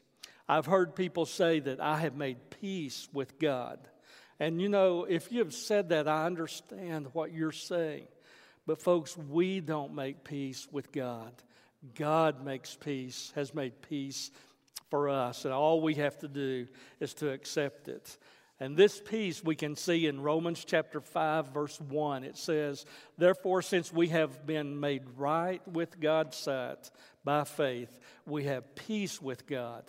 I've 0.47 0.65
heard 0.65 0.95
people 0.95 1.25
say 1.25 1.59
that 1.59 1.79
I 1.79 1.97
have 1.97 2.15
made 2.15 2.49
peace 2.61 3.07
with 3.11 3.39
God. 3.39 3.79
And 4.39 4.61
you 4.61 4.69
know, 4.69 5.05
if 5.05 5.31
you've 5.31 5.53
said 5.53 5.89
that, 5.89 6.07
I 6.07 6.25
understand 6.25 7.07
what 7.13 7.31
you're 7.31 7.51
saying. 7.51 8.07
But, 8.67 8.81
folks, 8.81 9.15
we 9.15 9.59
don't 9.59 9.93
make 9.93 10.23
peace 10.23 10.67
with 10.71 10.91
God. 10.91 11.31
God 11.93 12.43
makes 12.43 12.75
peace, 12.75 13.31
has 13.35 13.53
made 13.53 13.81
peace 13.81 14.31
for 14.89 15.09
us, 15.09 15.45
and 15.45 15.53
all 15.53 15.81
we 15.81 15.95
have 15.95 16.17
to 16.19 16.27
do 16.27 16.67
is 16.99 17.13
to 17.15 17.31
accept 17.31 17.87
it. 17.87 18.17
And 18.59 18.77
this 18.77 19.01
peace 19.01 19.43
we 19.43 19.55
can 19.55 19.75
see 19.75 20.07
in 20.07 20.21
Romans 20.21 20.63
chapter 20.65 21.01
5, 21.01 21.53
verse 21.53 21.79
1. 21.81 22.23
It 22.23 22.37
says, 22.37 22.85
Therefore, 23.17 23.61
since 23.61 23.91
we 23.91 24.07
have 24.09 24.45
been 24.45 24.79
made 24.79 25.03
right 25.17 25.65
with 25.67 25.99
God's 25.99 26.37
sight 26.37 26.89
by 27.25 27.43
faith, 27.43 27.99
we 28.25 28.45
have 28.45 28.75
peace 28.75 29.21
with 29.21 29.45
God 29.45 29.83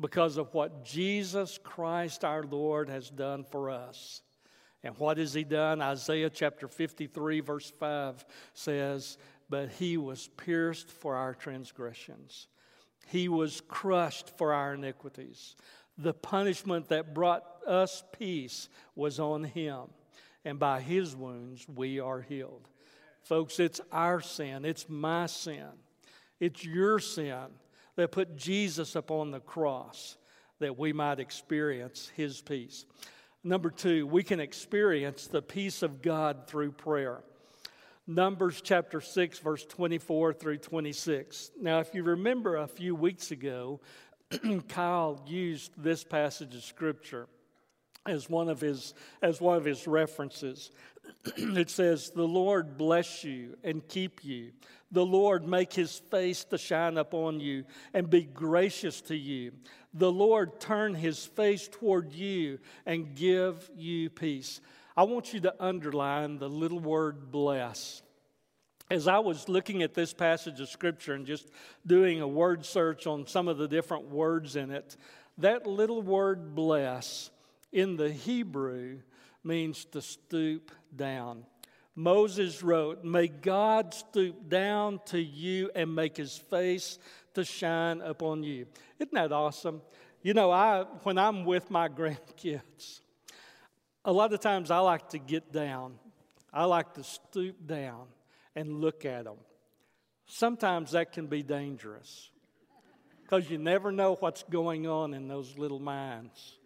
because 0.00 0.36
of 0.36 0.52
what 0.52 0.84
Jesus 0.84 1.58
Christ 1.62 2.24
our 2.24 2.42
Lord 2.42 2.88
has 2.88 3.08
done 3.08 3.44
for 3.44 3.70
us. 3.70 4.22
And 4.82 4.96
what 4.98 5.18
has 5.18 5.34
he 5.34 5.44
done? 5.44 5.82
Isaiah 5.82 6.30
chapter 6.30 6.68
53, 6.68 7.40
verse 7.40 7.70
5 7.78 8.24
says, 8.54 9.18
But 9.48 9.70
he 9.70 9.96
was 9.96 10.28
pierced 10.36 10.90
for 10.90 11.16
our 11.16 11.34
transgressions, 11.34 12.48
he 13.08 13.28
was 13.28 13.62
crushed 13.68 14.36
for 14.36 14.52
our 14.52 14.74
iniquities. 14.74 15.56
The 15.96 16.14
punishment 16.14 16.88
that 16.88 17.14
brought 17.14 17.44
us 17.66 18.04
peace 18.12 18.68
was 18.94 19.18
on 19.18 19.44
him, 19.44 19.84
and 20.44 20.58
by 20.58 20.80
his 20.80 21.16
wounds 21.16 21.66
we 21.68 22.00
are 22.00 22.20
healed. 22.20 22.68
Folks, 23.22 23.58
it's 23.58 23.80
our 23.90 24.20
sin, 24.20 24.64
it's 24.64 24.88
my 24.88 25.26
sin, 25.26 25.68
it's 26.38 26.64
your 26.64 26.98
sin 26.98 27.46
that 27.96 28.12
put 28.12 28.36
Jesus 28.36 28.94
upon 28.94 29.30
the 29.30 29.40
cross 29.40 30.16
that 30.60 30.78
we 30.78 30.92
might 30.92 31.18
experience 31.18 32.10
his 32.16 32.40
peace. 32.40 32.84
Number 33.42 33.70
two, 33.70 34.06
we 34.06 34.22
can 34.22 34.40
experience 34.40 35.26
the 35.26 35.42
peace 35.42 35.82
of 35.82 36.02
God 36.02 36.46
through 36.46 36.72
prayer. 36.72 37.22
Numbers 38.10 38.62
chapter 38.62 39.02
6, 39.02 39.38
verse 39.40 39.66
24 39.66 40.32
through 40.32 40.56
26. 40.56 41.50
Now, 41.60 41.80
if 41.80 41.94
you 41.94 42.02
remember 42.02 42.56
a 42.56 42.66
few 42.66 42.94
weeks 42.94 43.32
ago, 43.32 43.82
Kyle 44.68 45.22
used 45.26 45.72
this 45.76 46.04
passage 46.04 46.54
of 46.54 46.62
scripture 46.62 47.28
as 48.06 48.30
one 48.30 48.48
of 48.48 48.62
his 48.62 48.94
as 49.20 49.42
one 49.42 49.58
of 49.58 49.66
his 49.66 49.86
references. 49.86 50.70
it 51.36 51.68
says, 51.68 52.08
"The 52.08 52.26
Lord 52.26 52.78
bless 52.78 53.24
you 53.24 53.58
and 53.62 53.86
keep 53.86 54.24
you. 54.24 54.52
The 54.90 55.04
Lord 55.04 55.46
make 55.46 55.74
his 55.74 55.98
face 56.10 56.44
to 56.44 56.56
shine 56.56 56.96
upon 56.96 57.40
you 57.40 57.64
and 57.92 58.08
be 58.08 58.22
gracious 58.22 59.02
to 59.02 59.16
you. 59.16 59.52
The 59.92 60.10
Lord 60.10 60.60
turn 60.60 60.94
his 60.94 61.26
face 61.26 61.68
toward 61.68 62.14
you 62.14 62.58
and 62.86 63.14
give 63.14 63.68
you 63.76 64.08
peace." 64.08 64.62
I 64.98 65.04
want 65.04 65.32
you 65.32 65.38
to 65.42 65.54
underline 65.60 66.38
the 66.38 66.48
little 66.48 66.80
word 66.80 67.30
bless 67.30 68.02
as 68.90 69.06
I 69.06 69.20
was 69.20 69.48
looking 69.48 69.84
at 69.84 69.94
this 69.94 70.12
passage 70.12 70.58
of 70.58 70.68
Scripture 70.68 71.14
and 71.14 71.24
just 71.24 71.48
doing 71.86 72.20
a 72.20 72.26
word 72.26 72.66
search 72.66 73.06
on 73.06 73.24
some 73.24 73.46
of 73.46 73.58
the 73.58 73.68
different 73.68 74.10
words 74.10 74.56
in 74.56 74.72
it, 74.72 74.96
that 75.38 75.68
little 75.68 76.02
word 76.02 76.56
bless 76.56 77.30
in 77.70 77.96
the 77.96 78.10
Hebrew 78.10 78.98
means 79.44 79.84
to 79.92 80.02
stoop 80.02 80.72
down. 80.96 81.44
Moses 81.94 82.64
wrote, 82.64 83.04
May 83.04 83.28
God 83.28 83.94
stoop 83.94 84.48
down 84.48 84.98
to 85.06 85.20
you 85.20 85.70
and 85.76 85.94
make 85.94 86.16
his 86.16 86.36
face 86.36 86.98
to 87.34 87.44
shine 87.44 88.00
upon 88.00 88.42
you. 88.42 88.66
Isn't 88.98 89.14
that 89.14 89.30
awesome? 89.30 89.80
You 90.22 90.34
know, 90.34 90.50
I 90.50 90.86
when 91.04 91.18
I'm 91.18 91.44
with 91.44 91.70
my 91.70 91.88
grandkids, 91.88 92.98
a 94.08 94.12
lot 94.12 94.32
of 94.32 94.40
times 94.40 94.70
I 94.70 94.78
like 94.78 95.10
to 95.10 95.18
get 95.18 95.52
down. 95.52 95.98
I 96.50 96.64
like 96.64 96.94
to 96.94 97.04
stoop 97.04 97.66
down 97.66 98.06
and 98.56 98.80
look 98.80 99.04
at 99.04 99.24
them. 99.24 99.36
Sometimes 100.24 100.92
that 100.92 101.12
can 101.12 101.26
be 101.26 101.42
dangerous 101.42 102.30
because 103.22 103.50
you 103.50 103.58
never 103.58 103.92
know 103.92 104.14
what's 104.14 104.44
going 104.44 104.86
on 104.86 105.12
in 105.12 105.28
those 105.28 105.58
little 105.58 105.78
minds. 105.78 106.56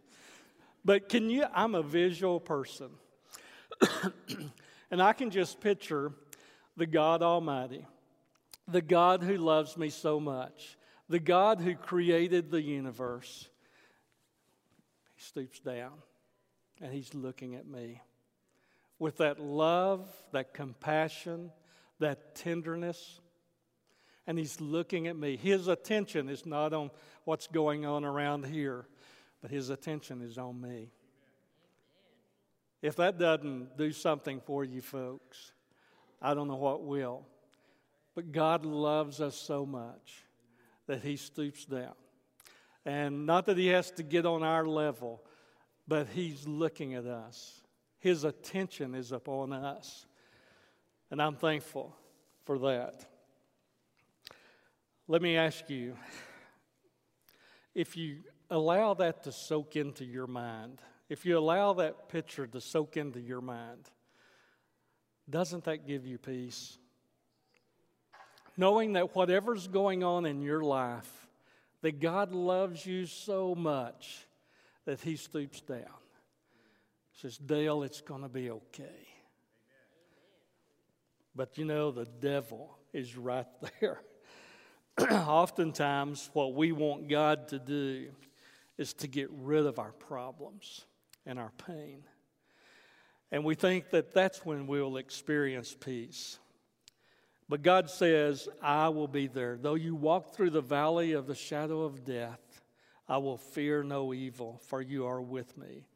But 0.85 1.09
can 1.09 1.31
you? 1.31 1.45
I'm 1.53 1.75
a 1.75 1.83
visual 1.83 2.39
person. 2.39 2.91
and 4.93 5.03
I 5.03 5.13
can 5.13 5.31
just 5.31 5.61
picture 5.61 6.13
the 6.77 6.87
God 6.87 7.25
Almighty, 7.25 7.85
the 8.69 8.83
God 8.83 9.21
who 9.21 9.37
loves 9.37 9.77
me 9.77 9.91
so 9.91 10.21
much, 10.21 10.79
the 11.09 11.19
God 11.19 11.61
who 11.61 11.75
created 11.75 12.53
the 12.53 12.63
universe. 12.63 13.49
He 15.17 15.25
stoops 15.25 15.59
down 15.59 15.95
and 16.83 16.93
he's 16.93 17.15
looking 17.15 17.55
at 17.55 17.67
me 17.67 18.03
with 18.99 19.19
that 19.19 19.41
love, 19.41 20.07
that 20.33 20.53
compassion, 20.53 21.51
that 22.01 22.35
tenderness. 22.35 23.21
And 24.27 24.39
he's 24.39 24.61
looking 24.61 25.07
at 25.07 25.17
me. 25.17 25.37
His 25.37 25.69
attention 25.69 26.29
is 26.29 26.45
not 26.45 26.73
on 26.73 26.91
what's 27.25 27.47
going 27.47 27.87
on 27.87 28.05
around 28.05 28.47
here, 28.47 28.87
but 29.41 29.51
his 29.51 29.71
attention 29.71 30.23
is 30.23 30.39
on 30.39 30.61
me. 30.61 30.91
If 32.83 32.97
that 32.97 33.19
doesn't 33.19 33.77
do 33.77 33.93
something 33.93 34.41
for 34.41 34.65
you 34.65 34.81
folks, 34.81 35.53
I 36.21 36.35
don't 36.35 36.49
know 36.49 36.57
what 36.57 36.85
will. 36.85 37.27
But 38.15 38.33
God 38.33 38.65
loves 38.65 39.21
us 39.21 39.37
so 39.37 39.65
much 39.65 40.25
that 40.87 41.03
he 41.03 41.17
stoops 41.17 41.65
down. 41.65 41.95
And 42.85 43.27
not 43.27 43.47
that 43.47 43.57
he 43.57 43.69
has 43.69 43.91
to 43.93 44.03
get 44.03 44.27
on 44.27 44.43
our 44.43 44.67
level, 44.67 45.23
but 45.93 46.09
he's 46.09 46.49
looking 46.49 46.95
at 46.95 47.05
us. 47.05 47.61
His 47.99 48.25
attention 48.25 48.95
is 48.95 49.13
upon 49.13 49.53
us. 49.53 50.07
And 51.11 51.21
I'm 51.21 51.37
thankful 51.37 51.95
for 52.47 52.59
that. 52.61 53.05
Let 55.07 55.21
me 55.21 55.37
ask 55.37 55.69
you 55.69 55.95
if 57.75 57.95
you 57.95 58.21
allow 58.49 58.95
that 58.95 59.25
to 59.25 59.33
soak 59.33 59.77
into 59.77 60.07
your 60.07 60.27
mind, 60.27 60.81
if 61.11 61.27
you 61.27 61.37
allow 61.37 61.75
that 61.75 62.09
picture 62.09 62.47
to 62.47 62.61
soak 62.63 62.97
into 62.97 63.21
your 63.21 63.43
mind, 63.43 63.91
doesn't 65.29 65.65
that 65.65 65.87
give 65.87 66.07
you 66.07 66.17
peace? 66.17 66.79
Knowing 68.57 68.95
that 68.95 69.15
whatever's 69.15 69.69
going 69.69 70.03
on 70.03 70.25
in 70.25 70.41
your 70.41 70.63
life, 70.63 71.29
that 71.83 72.01
God 72.01 72.33
loves 72.33 72.87
you 72.87 73.05
so 73.05 73.55
much 73.55 74.27
that 74.85 75.01
He 75.01 75.17
stoops 75.17 75.61
down. 75.61 75.87
Says, 77.21 77.39
Dale, 77.39 77.83
it's 77.83 78.01
going 78.01 78.23
to 78.23 78.29
be 78.29 78.51
okay. 78.51 79.09
But 81.35 81.59
you 81.59 81.65
know, 81.65 81.91
the 81.91 82.07
devil 82.07 82.79
is 82.93 83.17
right 83.17 83.47
there. 83.81 84.01
Oftentimes, 85.11 86.31
what 86.33 86.55
we 86.55 86.73
want 86.73 87.09
God 87.09 87.49
to 87.49 87.59
do 87.59 88.09
is 88.77 88.93
to 88.95 89.07
get 89.07 89.31
rid 89.31 89.67
of 89.67 89.79
our 89.79 89.93
problems 89.93 90.85
and 91.25 91.39
our 91.39 91.53
pain. 91.67 92.03
And 93.31 93.45
we 93.45 93.55
think 93.55 93.91
that 93.91 94.13
that's 94.13 94.45
when 94.45 94.67
we'll 94.67 94.99
experience 94.99 95.75
peace. 95.79 96.39
But 97.49 97.63
God 97.63 97.89
says, 97.89 98.49
I 98.63 98.91
will 98.91 99.09
be 99.09 99.27
there. 99.27 99.57
Though 99.61 99.75
you 99.75 99.95
walk 99.95 100.35
through 100.35 100.51
the 100.51 100.61
valley 100.61 101.13
of 101.13 101.27
the 101.27 101.35
shadow 101.35 101.83
of 101.83 102.05
death, 102.05 102.52
I 103.09 103.19
will 103.19 103.39
fear 103.39 103.83
no 103.83 104.15
evil, 104.15 104.61
for 104.67 104.81
you 104.81 105.07
are 105.07 105.21
with 105.21 105.57
me. 105.59 105.87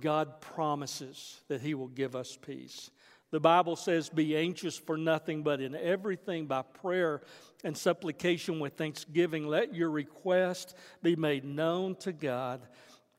God 0.00 0.40
promises 0.40 1.40
that 1.48 1.60
He 1.60 1.74
will 1.74 1.88
give 1.88 2.16
us 2.16 2.36
peace. 2.40 2.90
The 3.30 3.40
Bible 3.40 3.76
says, 3.76 4.08
Be 4.08 4.36
anxious 4.36 4.76
for 4.76 4.96
nothing, 4.96 5.42
but 5.42 5.60
in 5.60 5.74
everything 5.74 6.46
by 6.46 6.62
prayer 6.62 7.22
and 7.64 7.76
supplication 7.76 8.60
with 8.60 8.74
thanksgiving, 8.74 9.46
let 9.46 9.74
your 9.74 9.90
request 9.90 10.76
be 11.02 11.16
made 11.16 11.44
known 11.44 11.96
to 11.96 12.12
God. 12.12 12.60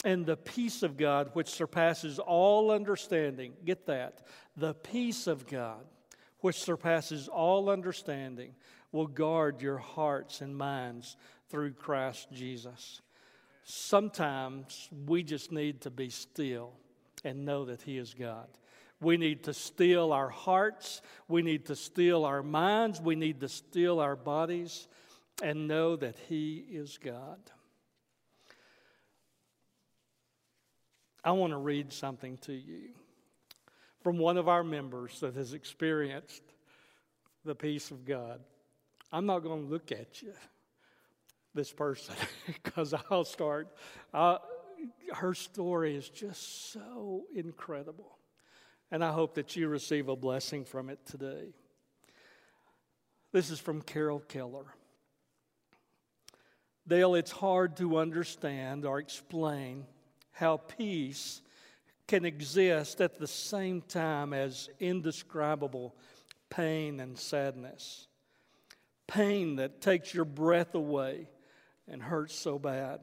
And 0.04 0.25
the 0.25 0.38
peace 0.38 0.84
of 0.84 0.97
God, 0.97 1.32
which 1.34 1.49
surpasses 1.49 2.19
all 2.19 2.71
understanding, 2.71 3.54
get 3.65 3.88
that, 3.88 4.21
the 4.56 4.73
peace 4.73 5.28
of 5.28 5.47
God, 5.47 5.84
which 6.39 6.62
surpasses 6.62 7.28
all 7.28 7.69
understanding, 7.69 8.54
will 8.91 9.08
guard 9.08 9.62
your 9.62 9.80
hearts 9.80 10.41
and 10.41 10.56
minds 10.56 11.17
through 11.49 11.73
Christ 11.73 12.28
Jesus. 12.32 13.01
Sometimes 13.67 14.89
we 15.08 15.23
just 15.23 15.51
need 15.51 15.82
to 15.82 15.89
be 15.89 16.10
still 16.10 16.73
and 17.23 17.45
know 17.45 17.65
that 17.65 17.82
He 17.82 17.97
is 17.97 18.13
God. 18.13 18.47
We 19.01 19.17
need 19.17 19.43
to 19.45 19.54
still 19.54 20.13
our 20.13 20.30
hearts. 20.30 21.01
We 21.28 21.41
need 21.41 21.65
to 21.65 21.75
still 21.75 22.25
our 22.25 22.43
minds. 22.43 23.01
We 23.01 23.15
need 23.15 23.41
to 23.41 23.49
still 23.49 23.99
our 23.99 24.15
bodies 24.15 24.88
and 25.41 25.67
know 25.67 25.95
that 25.95 26.15
He 26.30 26.63
is 26.69 26.99
God. 26.99 27.39
I 31.23 31.32
want 31.32 31.51
to 31.51 31.58
read 31.58 31.91
something 31.91 32.38
to 32.43 32.54
you 32.54 32.89
from 34.04 34.19
one 34.19 34.38
of 34.38 34.47
our 34.47 34.63
members 34.63 35.19
that 35.21 35.34
has 35.34 35.54
experienced 35.54 36.43
the 37.43 37.56
peace 37.56 37.89
of 37.89 38.06
God. 38.06 38.41
I'm 39.12 39.25
not 39.25 39.39
going 39.39 39.65
to 39.65 39.71
look 39.71 39.91
at 39.91 40.21
you, 40.21 40.34
this 41.56 41.72
person, 41.72 42.15
because 42.46 42.94
I'll 43.10 43.24
start. 43.24 43.70
Uh, 44.13 44.38
her 45.13 45.34
story 45.34 45.96
is 45.96 46.10
just 46.10 46.72
so 46.72 47.24
incredible. 47.34 48.18
And 48.91 49.04
I 49.04 49.12
hope 49.12 49.36
that 49.36 49.56
you 49.56 49.68
receive 49.68 50.10
a 50.10 50.15
blessing 50.15 50.65
from 50.65 50.89
it 50.89 51.00
today. 51.06 51.54
This 53.32 53.50
is 53.50 53.60
from 53.60 53.82
Carol 53.82 54.20
Keller. 54.20 54.65
Dale, 56.88 57.15
it's 57.15 57.32
hard 57.32 57.78
to 57.78 57.98
understand 57.98 58.86
or 58.86 59.00
explain 59.00 59.86
how 60.32 60.58
peace 60.58 61.41
can 62.08 62.26
exist 62.26 63.02
at 63.02 63.18
the 63.18 63.28
same 63.28 63.82
time 63.82 64.34
as 64.34 64.70
indescribable 64.80 65.96
pain 66.50 67.00
and 67.00 67.18
sadness. 67.18 68.08
Pain 69.08 69.56
that 69.56 69.82
takes 69.82 70.13
your 70.13 70.26
breath 70.26 70.76
away 70.76 71.28
and 71.88 72.02
hurts 72.02 72.36
so 72.36 72.58
bad. 72.60 73.02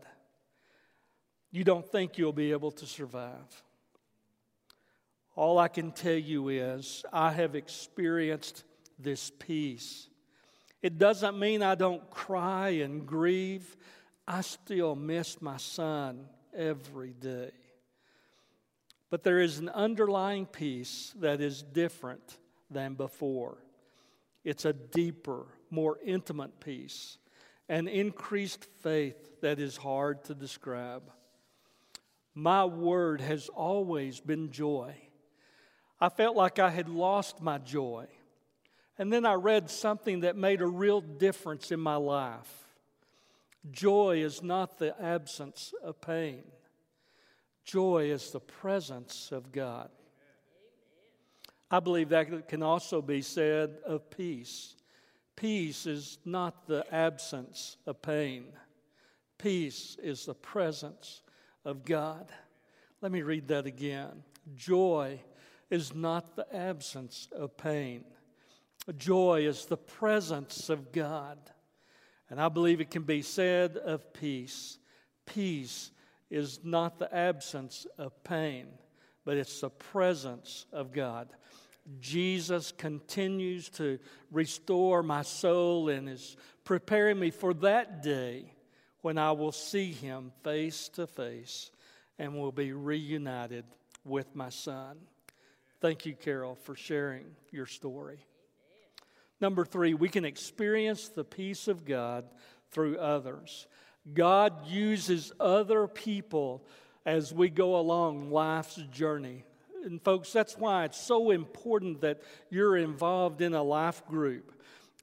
You 1.50 1.64
don't 1.64 1.86
think 1.86 2.18
you'll 2.18 2.32
be 2.32 2.52
able 2.52 2.70
to 2.72 2.86
survive. 2.86 3.62
All 5.34 5.58
I 5.58 5.68
can 5.68 5.92
tell 5.92 6.12
you 6.12 6.48
is, 6.48 7.04
I 7.12 7.30
have 7.32 7.54
experienced 7.54 8.64
this 8.98 9.30
peace. 9.38 10.08
It 10.82 10.98
doesn't 10.98 11.38
mean 11.38 11.62
I 11.62 11.74
don't 11.74 12.08
cry 12.10 12.70
and 12.70 13.06
grieve. 13.06 13.76
I 14.26 14.40
still 14.40 14.94
miss 14.94 15.40
my 15.40 15.56
son 15.56 16.26
every 16.54 17.12
day. 17.12 17.50
But 19.10 19.22
there 19.22 19.40
is 19.40 19.58
an 19.58 19.68
underlying 19.68 20.46
peace 20.46 21.14
that 21.20 21.40
is 21.40 21.62
different 21.62 22.38
than 22.70 22.94
before. 22.94 23.58
It's 24.44 24.64
a 24.64 24.72
deeper, 24.72 25.46
more 25.70 25.98
intimate 26.04 26.60
peace, 26.60 27.18
an 27.68 27.88
increased 27.88 28.66
faith 28.80 29.40
that 29.40 29.58
is 29.58 29.76
hard 29.76 30.24
to 30.24 30.34
describe. 30.34 31.02
My 32.34 32.64
word 32.64 33.20
has 33.20 33.48
always 33.48 34.20
been 34.20 34.50
joy. 34.50 34.94
I 36.00 36.08
felt 36.08 36.36
like 36.36 36.58
I 36.58 36.70
had 36.70 36.88
lost 36.88 37.40
my 37.40 37.58
joy. 37.58 38.06
And 38.98 39.12
then 39.12 39.24
I 39.24 39.34
read 39.34 39.70
something 39.70 40.20
that 40.20 40.36
made 40.36 40.60
a 40.60 40.66
real 40.66 41.00
difference 41.00 41.72
in 41.72 41.80
my 41.80 41.96
life. 41.96 42.62
Joy 43.70 44.22
is 44.22 44.42
not 44.42 44.78
the 44.78 45.00
absence 45.00 45.72
of 45.82 46.00
pain, 46.00 46.42
joy 47.64 48.10
is 48.10 48.30
the 48.30 48.40
presence 48.40 49.30
of 49.32 49.52
God. 49.52 49.88
I 51.70 51.80
believe 51.80 52.10
that 52.10 52.48
can 52.48 52.62
also 52.62 53.00
be 53.00 53.22
said 53.22 53.78
of 53.86 54.10
peace. 54.10 54.76
Peace 55.42 55.86
is 55.86 56.18
not 56.24 56.68
the 56.68 56.86
absence 56.94 57.76
of 57.88 58.00
pain, 58.00 58.44
peace 59.38 59.96
is 60.00 60.24
the 60.24 60.34
presence 60.34 61.22
of 61.64 61.84
God. 61.84 62.30
Let 63.00 63.10
me 63.10 63.22
read 63.22 63.48
that 63.48 63.66
again. 63.66 64.22
Joy 64.54 65.18
is 65.68 65.96
not 65.96 66.36
the 66.36 66.46
absence 66.54 67.26
of 67.32 67.56
pain. 67.56 68.04
Joy 68.96 69.44
is 69.44 69.66
the 69.66 69.76
presence 69.76 70.70
of 70.70 70.92
God. 70.92 71.38
And 72.30 72.40
I 72.40 72.48
believe 72.48 72.80
it 72.80 72.92
can 72.92 73.02
be 73.02 73.20
said 73.20 73.76
of 73.78 74.12
peace. 74.12 74.78
Peace 75.26 75.90
is 76.30 76.60
not 76.62 77.00
the 77.00 77.12
absence 77.12 77.84
of 77.98 78.22
pain, 78.22 78.68
but 79.24 79.36
it's 79.36 79.60
the 79.60 79.70
presence 79.70 80.66
of 80.72 80.92
God. 80.92 81.34
Jesus 82.00 82.72
continues 82.72 83.68
to 83.70 83.98
restore 84.30 85.02
my 85.02 85.22
soul 85.22 85.88
and 85.88 86.08
is 86.08 86.36
preparing 86.64 87.18
me 87.18 87.30
for 87.30 87.54
that 87.54 88.02
day 88.02 88.54
when 89.00 89.18
I 89.18 89.32
will 89.32 89.52
see 89.52 89.92
him 89.92 90.32
face 90.44 90.88
to 90.90 91.06
face 91.06 91.70
and 92.18 92.34
will 92.34 92.52
be 92.52 92.72
reunited 92.72 93.64
with 94.04 94.34
my 94.34 94.48
son. 94.48 94.96
Thank 95.80 96.06
you, 96.06 96.14
Carol, 96.14 96.54
for 96.54 96.76
sharing 96.76 97.24
your 97.50 97.66
story. 97.66 98.24
Number 99.40 99.64
three, 99.64 99.94
we 99.94 100.08
can 100.08 100.24
experience 100.24 101.08
the 101.08 101.24
peace 101.24 101.66
of 101.66 101.84
God 101.84 102.26
through 102.70 102.98
others. 102.98 103.66
God 104.14 104.66
uses 104.68 105.32
other 105.40 105.88
people 105.88 106.64
as 107.04 107.34
we 107.34 107.50
go 107.50 107.76
along 107.76 108.30
life's 108.30 108.76
journey. 108.92 109.44
And, 109.84 110.02
folks, 110.02 110.32
that's 110.32 110.56
why 110.56 110.84
it's 110.84 111.00
so 111.00 111.30
important 111.30 112.00
that 112.02 112.22
you're 112.50 112.76
involved 112.76 113.40
in 113.40 113.54
a 113.54 113.62
life 113.62 114.06
group 114.06 114.52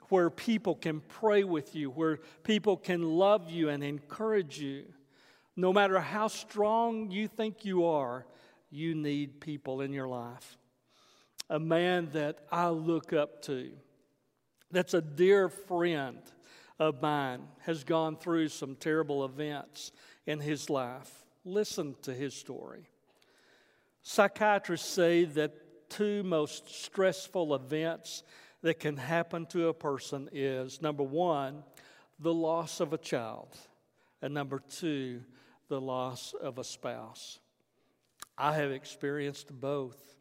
where 0.10 0.30
people 0.30 0.76
can 0.76 1.02
pray 1.02 1.44
with 1.44 1.76
you, 1.76 1.90
where 1.90 2.20
people 2.44 2.78
can 2.78 3.04
love 3.04 3.50
you 3.50 3.70
and 3.70 3.84
encourage 3.84 4.60
you. 4.60 4.86
No 5.56 5.74
matter 5.74 6.00
how 6.00 6.28
strong 6.28 7.12
you 7.12 7.28
think 7.28 7.66
you 7.66 7.86
are, 7.86 8.26
you 8.72 8.96
need 8.96 9.42
people 9.42 9.82
in 9.82 9.94
your 9.94 10.08
life 10.08 10.58
a 11.50 11.60
man 11.60 12.10
that 12.14 12.40
I 12.52 12.70
look 12.70 13.12
up 13.12 13.42
to, 13.44 13.72
that's 14.72 14.94
a 14.94 15.02
dear 15.02 15.50
friend 15.50 16.20
of 16.78 17.02
mine, 17.02 17.42
has 17.62 17.84
gone 17.84 18.18
through 18.18 18.50
some 18.50 18.76
terrible 18.76 19.26
events 19.26 19.92
in 20.28 20.40
his 20.40 20.70
life. 20.70 21.26
Listen 21.44 21.96
to 22.04 22.14
his 22.14 22.36
story. 22.36 22.88
Psychiatrists 24.02 24.90
say 24.90 25.26
that 25.26 25.90
two 25.90 26.24
most 26.24 26.70
stressful 26.84 27.54
events 27.56 28.24
that 28.62 28.80
can 28.80 28.98
happen 28.98 29.46
to 29.48 29.68
a 29.68 29.74
person 29.74 30.30
is 30.32 30.82
number 30.82 31.04
one, 31.04 31.64
the 32.20 32.34
loss 32.34 32.80
of 32.80 32.94
a 32.94 32.98
child, 32.98 33.56
and 34.22 34.34
number 34.34 34.60
two, 34.60 35.22
the 35.70 35.80
loss 35.80 36.34
of 36.42 36.58
a 36.58 36.64
spouse. 36.64 37.40
I 38.38 38.54
have 38.56 38.72
experienced 38.72 39.52
both. 39.52 40.16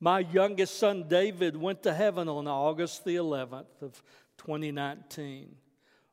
My 0.00 0.20
youngest 0.20 0.78
son, 0.78 1.06
David, 1.08 1.56
went 1.56 1.82
to 1.84 1.94
heaven 1.94 2.28
on 2.28 2.48
August 2.48 3.04
the 3.04 3.16
11th 3.16 3.82
of 3.82 4.02
2019. 4.38 5.54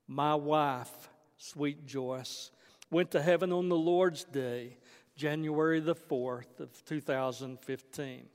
My 0.08 0.36
wife, 0.36 1.10
sweet 1.38 1.86
Joyce, 1.86 2.52
went 2.92 3.12
to 3.12 3.22
heaven 3.22 3.52
on 3.52 3.70
the 3.70 3.78
Lord's 3.78 4.24
Day, 4.24 4.78
January 5.20 5.82
the 5.82 5.96
4th 5.96 6.62
of 6.62 6.86
2015. 6.86 8.26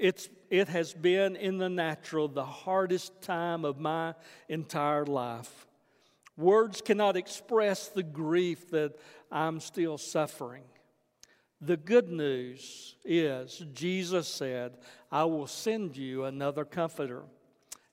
It's, 0.00 0.30
it 0.48 0.68
has 0.68 0.94
been 0.94 1.36
in 1.36 1.58
the 1.58 1.68
natural 1.68 2.28
the 2.28 2.46
hardest 2.46 3.20
time 3.20 3.66
of 3.66 3.78
my 3.78 4.14
entire 4.48 5.04
life. 5.04 5.66
Words 6.38 6.80
cannot 6.80 7.18
express 7.18 7.88
the 7.88 8.02
grief 8.02 8.70
that 8.70 8.98
I'm 9.30 9.60
still 9.60 9.98
suffering. 9.98 10.64
The 11.60 11.76
good 11.76 12.08
news 12.08 12.96
is 13.04 13.62
Jesus 13.74 14.28
said, 14.28 14.78
I 15.10 15.24
will 15.24 15.46
send 15.46 15.98
you 15.98 16.24
another 16.24 16.64
comforter. 16.64 17.24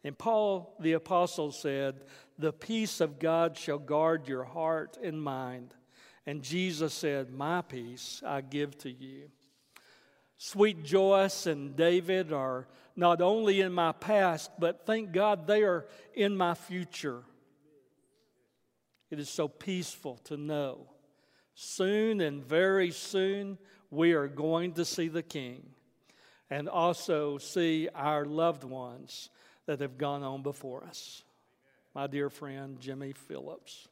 And 0.06 0.18
Paul 0.18 0.74
the 0.80 0.94
Apostle 0.94 1.52
said, 1.52 2.06
The 2.38 2.54
peace 2.54 3.02
of 3.02 3.20
God 3.20 3.58
shall 3.58 3.78
guard 3.78 4.30
your 4.30 4.46
heart 4.46 4.98
and 5.04 5.22
mind. 5.22 5.76
And 6.30 6.44
Jesus 6.44 6.94
said, 6.94 7.32
My 7.32 7.64
peace 7.64 8.22
I 8.24 8.42
give 8.42 8.78
to 8.84 8.92
you. 8.92 9.32
Sweet 10.38 10.84
Joyce 10.84 11.48
and 11.48 11.76
David 11.76 12.32
are 12.32 12.68
not 12.96 13.20
only 13.20 13.62
in 13.62 13.74
my 13.74 13.94
past, 13.94 14.52
but 14.60 14.86
thank 14.86 15.12
God 15.12 15.48
they 15.48 15.64
are 15.64 15.88
in 16.14 16.38
my 16.38 16.54
future. 16.54 17.24
It 19.10 19.18
is 19.18 19.28
so 19.28 19.48
peaceful 19.48 20.18
to 20.26 20.38
know 20.38 20.92
Soon 21.56 22.22
and 22.22 22.46
very 22.46 22.92
soon, 22.92 23.58
we 23.90 24.14
are 24.14 24.28
going 24.28 24.74
to 24.74 24.86
see 24.86 25.08
the 25.08 25.24
King 25.24 25.66
and 26.52 26.70
also 26.70 27.40
see 27.40 27.90
our 27.96 28.24
loved 28.24 28.64
ones 28.64 29.32
that 29.66 29.82
have 29.82 29.98
gone 29.98 30.22
on 30.22 30.44
before 30.44 30.84
us. 30.84 31.24
My 31.96 32.06
dear 32.06 32.30
friend, 32.30 32.80
Jimmy 32.80 33.14
Phillips. 33.14 33.88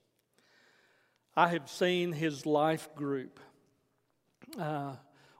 I 1.37 1.49
have 1.49 1.69
seen 1.69 2.13
his 2.13 2.47
life 2.47 2.89
group 2.95 3.39
uh, 4.59 4.95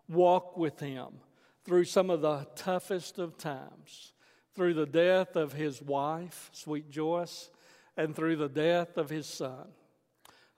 walk 0.08 0.56
with 0.56 0.80
him 0.80 1.08
through 1.66 1.86
some 1.86 2.12
of 2.12 2.22
the 2.22 2.46
toughest 2.56 3.18
of 3.18 3.36
times, 3.40 4.14
through 4.54 4.76
the 4.76 4.86
death 4.86 5.36
of 5.36 5.54
his 5.54 5.82
wife, 5.82 6.52
sweet 6.54 6.92
Joyce, 6.92 7.50
and 7.98 8.16
through 8.16 8.36
the 8.36 8.48
death 8.48 8.96
of 8.98 9.10
his 9.10 9.26
son. 9.26 9.70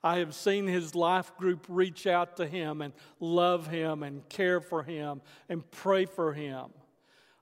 I 0.04 0.18
have 0.18 0.34
seen 0.34 0.66
his 0.66 0.94
life 0.94 1.34
group 1.38 1.64
reach 1.70 2.06
out 2.06 2.36
to 2.36 2.46
him 2.46 2.82
and 2.82 2.92
love 3.18 3.66
him 3.66 4.02
and 4.02 4.28
care 4.28 4.60
for 4.60 4.82
him 4.82 5.22
and 5.48 5.68
pray 5.70 6.04
for 6.04 6.34
him. 6.34 6.66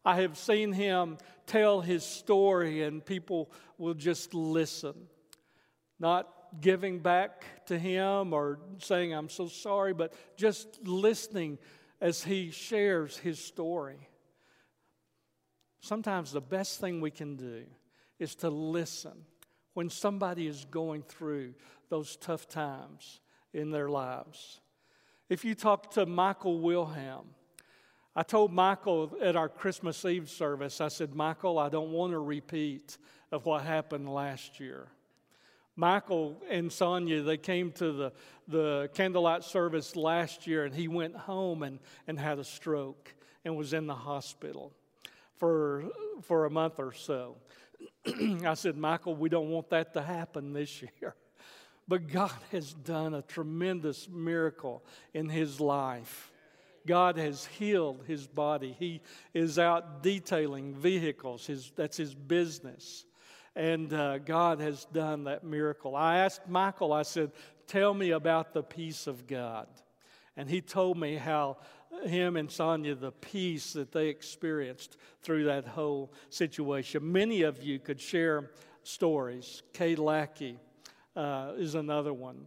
I 0.05 0.21
have 0.21 0.39
seen 0.39 0.73
him 0.73 1.19
tell 1.49 1.81
his 1.81 2.05
story 2.05 2.85
and 2.85 3.05
people 3.05 3.51
will 3.77 3.95
just 3.95 4.35
listen, 4.35 4.95
not 5.99 6.38
giving 6.61 6.99
back 7.01 7.45
to 7.67 7.79
him 7.79 8.33
or 8.33 8.59
saying, 8.79 9.13
I'm 9.13 9.29
so 9.29 9.49
sorry, 9.49 9.93
but 9.93 10.13
just 10.37 10.87
listening 10.87 11.59
as 12.01 12.23
he 12.23 12.51
shares 12.51 13.17
his 13.17 13.39
story. 13.39 14.09
Sometimes 15.81 16.33
the 16.33 16.41
best 16.41 16.81
thing 16.81 17.01
we 17.01 17.11
can 17.11 17.37
do 17.37 17.65
is 18.19 18.35
to 18.37 18.51
listen 18.51 19.25
when 19.75 19.89
somebody 19.89 20.47
is 20.47 20.67
going 20.71 21.03
through 21.03 21.55
those 21.89 22.17
tough 22.17 22.49
times 22.49 23.21
in 23.53 23.71
their 23.71 23.89
lives. 23.89 24.61
If 25.29 25.45
you 25.45 25.55
talk 25.55 25.91
to 25.93 26.07
Michael 26.07 26.61
Wilhelm, 26.61 27.29
I 28.17 28.23
told 28.23 28.53
Michael 28.53 29.17
at 29.23 29.37
our 29.37 29.49
Christmas 29.49 30.05
Eve 30.05 30.29
service, 30.29 30.81
I 30.81 30.89
said, 30.89 31.15
Michael, 31.15 31.59
I 31.59 31.69
don't 31.69 31.93
want 31.93 32.13
to 32.13 32.19
repeat 32.19 32.99
of 33.31 33.47
what 33.47 33.63
happened 33.63 34.13
last 34.13 34.59
year. 34.59 34.89
Michael 35.79 36.43
and 36.51 36.73
Sonia, 36.73 37.23
they 37.23 37.37
came 37.37 37.71
to 37.71 37.93
the, 37.93 38.13
the 38.49 38.91
candlelight 38.95 39.45
service 39.45 39.95
last 39.95 40.45
year, 40.45 40.65
and 40.65 40.75
he 40.75 40.89
went 40.89 41.15
home 41.15 41.63
and, 41.63 41.79
and 42.09 42.19
had 42.19 42.41
a 42.41 42.45
stroke 42.45 43.15
and 43.45 43.57
was 43.57 43.73
in 43.73 43.87
the 43.87 43.95
hospital 43.95 44.73
for, 45.37 45.85
for 46.23 46.47
a 46.47 46.51
month 46.51 46.81
or 46.81 46.93
so. 46.93 47.37
I 48.45 48.55
said, 48.55 48.77
Michael, 48.77 49.15
we 49.15 49.29
don't 49.29 49.51
want 49.51 49.71
that 49.71 49.95
to 49.95 50.03
happen 50.03 50.53
this 50.53 50.83
year. 50.83 51.15
But 51.87 52.09
God 52.09 52.33
has 52.53 52.75
done 52.75 53.15
a 53.15 53.23
tremendous 53.23 54.11
miracle 54.11 54.85
in 55.15 55.31
his 55.31 55.59
life. 55.59 56.31
God 56.87 57.17
has 57.17 57.47
healed 57.47 58.05
his 58.07 58.27
body. 58.27 58.77
He 58.79 59.01
is 59.33 59.59
out 59.59 60.03
detailing 60.03 60.75
vehicles, 60.75 61.47
his, 61.47 61.73
that's 61.75 61.97
his 61.97 62.15
business. 62.15 63.07
And 63.57 63.93
uh, 63.93 64.19
God 64.19 64.61
has 64.61 64.85
done 64.87 65.25
that 65.25 65.45
miracle. 65.45 65.97
I 65.97 66.19
asked 66.19 66.49
Michael, 66.49 66.93
I 66.93 67.03
said, 67.03 67.33
Tell 67.67 67.93
me 67.93 68.11
about 68.13 68.53
the 68.53 68.63
peace 68.63 69.07
of 69.07 69.27
God. 69.27 69.67
And 70.37 70.49
he 70.49 70.61
told 70.61 70.97
me 70.97 71.17
how 71.17 71.59
him 72.05 72.37
and 72.37 72.51
Sonia, 72.51 72.95
the 72.95 73.13
peace 73.13 73.73
that 73.73 73.93
they 73.93 74.09
experienced 74.09 74.97
through 75.23 75.45
that 75.45 75.67
whole 75.67 76.13
situation. 76.31 77.13
Many 77.13 77.43
of 77.43 77.63
you 77.63 77.79
could 77.79 78.01
share 78.01 78.51
stories. 78.83 79.63
Kay 79.73 79.97
Lackey 79.97 80.59
uh, 81.17 81.53
is 81.57 81.75
another 81.75 82.13
one. 82.13 82.47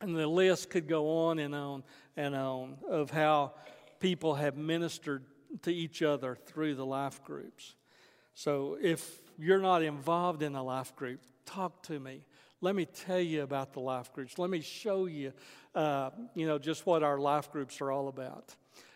And 0.00 0.14
the 0.14 0.26
list 0.26 0.70
could 0.70 0.88
go 0.88 1.26
on 1.26 1.38
and 1.38 1.54
on 1.54 1.82
and 2.16 2.34
on 2.34 2.76
of 2.88 3.10
how 3.10 3.54
people 3.98 4.34
have 4.34 4.56
ministered 4.56 5.24
to 5.62 5.72
each 5.72 6.02
other 6.02 6.36
through 6.46 6.74
the 6.74 6.84
life 6.84 7.22
groups. 7.24 7.74
So 8.34 8.78
if 8.80 9.20
you're 9.38 9.60
not 9.60 9.82
involved 9.82 10.42
in 10.42 10.54
a 10.54 10.62
life 10.62 10.94
group, 10.96 11.20
talk 11.44 11.82
to 11.84 11.98
me. 11.98 12.24
Let 12.60 12.74
me 12.74 12.86
tell 12.86 13.20
you 13.20 13.42
about 13.42 13.72
the 13.72 13.80
life 13.80 14.12
groups. 14.12 14.38
Let 14.38 14.50
me 14.50 14.60
show 14.60 15.06
you, 15.06 15.32
uh, 15.74 16.10
you 16.34 16.46
know, 16.46 16.58
just 16.58 16.86
what 16.86 17.02
our 17.02 17.18
life 17.18 17.52
groups 17.52 17.80
are 17.80 17.90
all 17.90 18.08
about. 18.08 18.54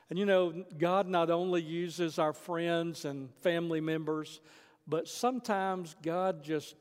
And 0.08 0.18
you 0.18 0.26
know, 0.26 0.64
God 0.78 1.06
not 1.06 1.30
only 1.30 1.62
uses 1.62 2.18
our 2.18 2.32
friends 2.32 3.04
and 3.04 3.32
family 3.42 3.80
members, 3.80 4.40
but 4.86 5.06
sometimes 5.06 5.94
God 6.02 6.42
just, 6.42 6.74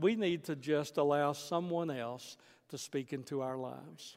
we 0.00 0.14
need 0.14 0.44
to 0.44 0.56
just 0.56 0.96
allow 0.96 1.32
someone 1.32 1.90
else 1.90 2.38
to 2.70 2.78
speak 2.78 3.12
into 3.12 3.42
our 3.42 3.58
lives. 3.58 4.16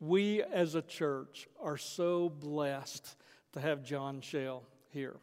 We 0.00 0.42
as 0.42 0.74
a 0.74 0.82
church 0.82 1.48
are 1.62 1.78
so 1.78 2.28
blessed 2.28 3.16
to 3.52 3.60
have 3.60 3.82
John 3.82 4.20
Shell 4.20 4.64
here. 4.90 5.16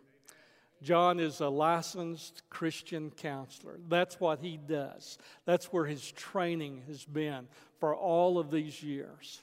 John 0.82 1.19
is 1.19 1.41
a 1.41 1.49
licensed 1.49 2.43
Christian 2.49 3.11
counselor. 3.11 3.80
That's 3.88 4.19
what 4.19 4.39
he 4.39 4.57
does. 4.57 5.17
That's 5.45 5.65
where 5.73 5.86
his 5.86 6.11
training 6.11 6.84
has 6.88 7.03
been 7.03 7.47
for 7.80 7.95
all 7.95 8.39
of 8.39 8.51
these 8.51 8.82
years. 8.82 9.41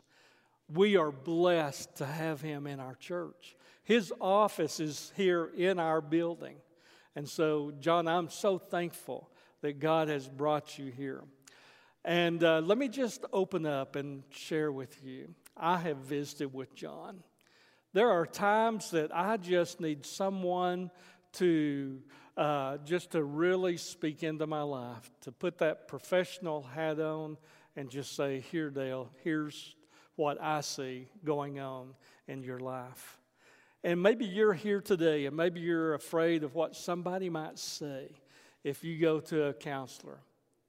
We 0.73 0.97
are 0.97 1.13
blessed 1.13 1.97
to 1.97 2.07
have 2.07 2.41
him 2.41 2.67
in 2.67 2.81
our 2.81 2.95
church. 2.95 3.57
His 3.85 4.13
office 4.21 4.81
is 4.81 5.13
here 5.17 5.51
in 5.57 5.79
our 5.79 6.01
building. 6.01 6.57
And 7.15 7.29
so, 7.29 7.73
John, 7.81 8.09
I'm 8.09 8.31
so 8.31 8.59
thankful 8.59 9.31
that 9.61 9.79
God 9.79 10.09
has 10.09 10.29
brought 10.29 10.79
you 10.79 10.91
here. 10.91 11.23
And 12.05 12.43
uh, 12.43 12.61
let 12.61 12.79
me 12.79 12.89
just 12.89 13.25
open 13.33 13.67
up 13.67 13.97
and 13.97 14.23
share 14.31 14.71
with 14.73 15.05
you. 15.05 15.35
I 15.57 15.79
have 15.79 15.99
visited 15.99 16.53
with 16.53 16.75
John. 16.75 17.23
There 17.93 18.11
are 18.11 18.27
times 18.27 18.91
that 18.91 19.15
I 19.15 19.39
just 19.39 19.81
need 19.81 20.05
someone 20.05 20.91
to 21.37 22.01
uh, 22.37 22.77
just 22.85 23.13
to 23.13 23.25
really 23.25 23.77
speak 23.77 24.23
into 24.23 24.47
my 24.47 24.63
life, 24.63 25.11
to 25.23 25.33
put 25.33 25.59
that 25.59 25.89
professional 25.89 26.63
hat 26.63 27.01
on 27.01 27.39
and 27.77 27.89
just 27.89 28.15
say, 28.15 28.41
Here, 28.41 28.71
Dale, 28.71 29.11
here's 29.25 29.75
what 30.17 30.41
I 30.41 30.61
see 30.61 31.09
going 31.25 31.59
on 31.61 31.95
in 32.29 32.43
your 32.43 32.59
life. 32.59 33.19
And 33.85 34.03
maybe 34.03 34.25
you're 34.25 34.53
here 34.53 34.81
today 34.81 35.27
and 35.27 35.37
maybe 35.37 35.61
you're 35.61 35.95
afraid 35.95 36.43
of 36.43 36.55
what 36.55 36.75
somebody 36.75 37.31
might 37.31 37.59
say 37.59 38.09
if 38.65 38.83
you 38.83 38.99
go 38.99 39.21
to 39.21 39.45
a 39.45 39.55
counselor. 39.55 40.19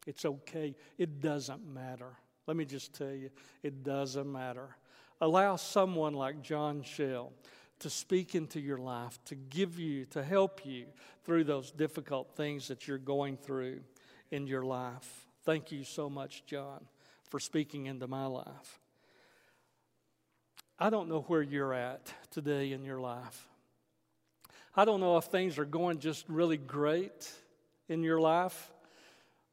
It's 0.06 0.24
okay, 0.24 0.76
it 0.98 1.20
doesn't 1.20 1.66
matter. 1.66 2.14
Let 2.46 2.56
me 2.56 2.64
just 2.64 2.94
tell 2.94 3.12
you, 3.12 3.30
it 3.64 3.84
doesn't 3.84 4.32
matter. 4.32 4.78
Allow 5.20 5.56
someone 5.56 6.14
like 6.14 6.42
John 6.42 6.84
Shell 6.84 7.34
to 7.80 7.90
speak 7.90 8.36
into 8.36 8.60
your 8.60 8.78
life, 8.78 9.20
to 9.26 9.36
give 9.36 9.80
you, 9.80 10.06
to 10.06 10.24
help 10.24 10.66
you 10.66 10.86
through 11.24 11.44
those 11.44 11.72
difficult 11.72 12.36
things 12.36 12.68
that 12.68 12.88
you're 12.88 12.98
going 12.98 13.38
through 13.38 13.82
in 14.32 14.48
your 14.48 14.64
life. 14.64 15.26
Thank 15.44 15.72
you 15.72 15.84
so 15.84 16.10
much, 16.10 16.46
John, 16.46 16.86
for 17.30 17.40
speaking 17.40 17.86
into 17.86 18.08
my 18.08 18.26
life. 18.26 18.80
I 20.80 20.90
don't 20.90 21.10
know 21.10 21.22
where 21.22 21.42
you're 21.42 21.74
at 21.74 22.14
today 22.32 22.72
in 22.72 22.84
your 22.84 23.00
life. 23.00 23.48
I 24.76 24.86
don't 24.86 25.00
know 25.00 25.18
if 25.18 25.26
things 25.26 25.58
are 25.58 25.66
going 25.66 26.00
just 26.00 26.28
really 26.30 26.58
great 26.58 27.32
in 27.90 28.04
your 28.04 28.20
life. 28.20 28.72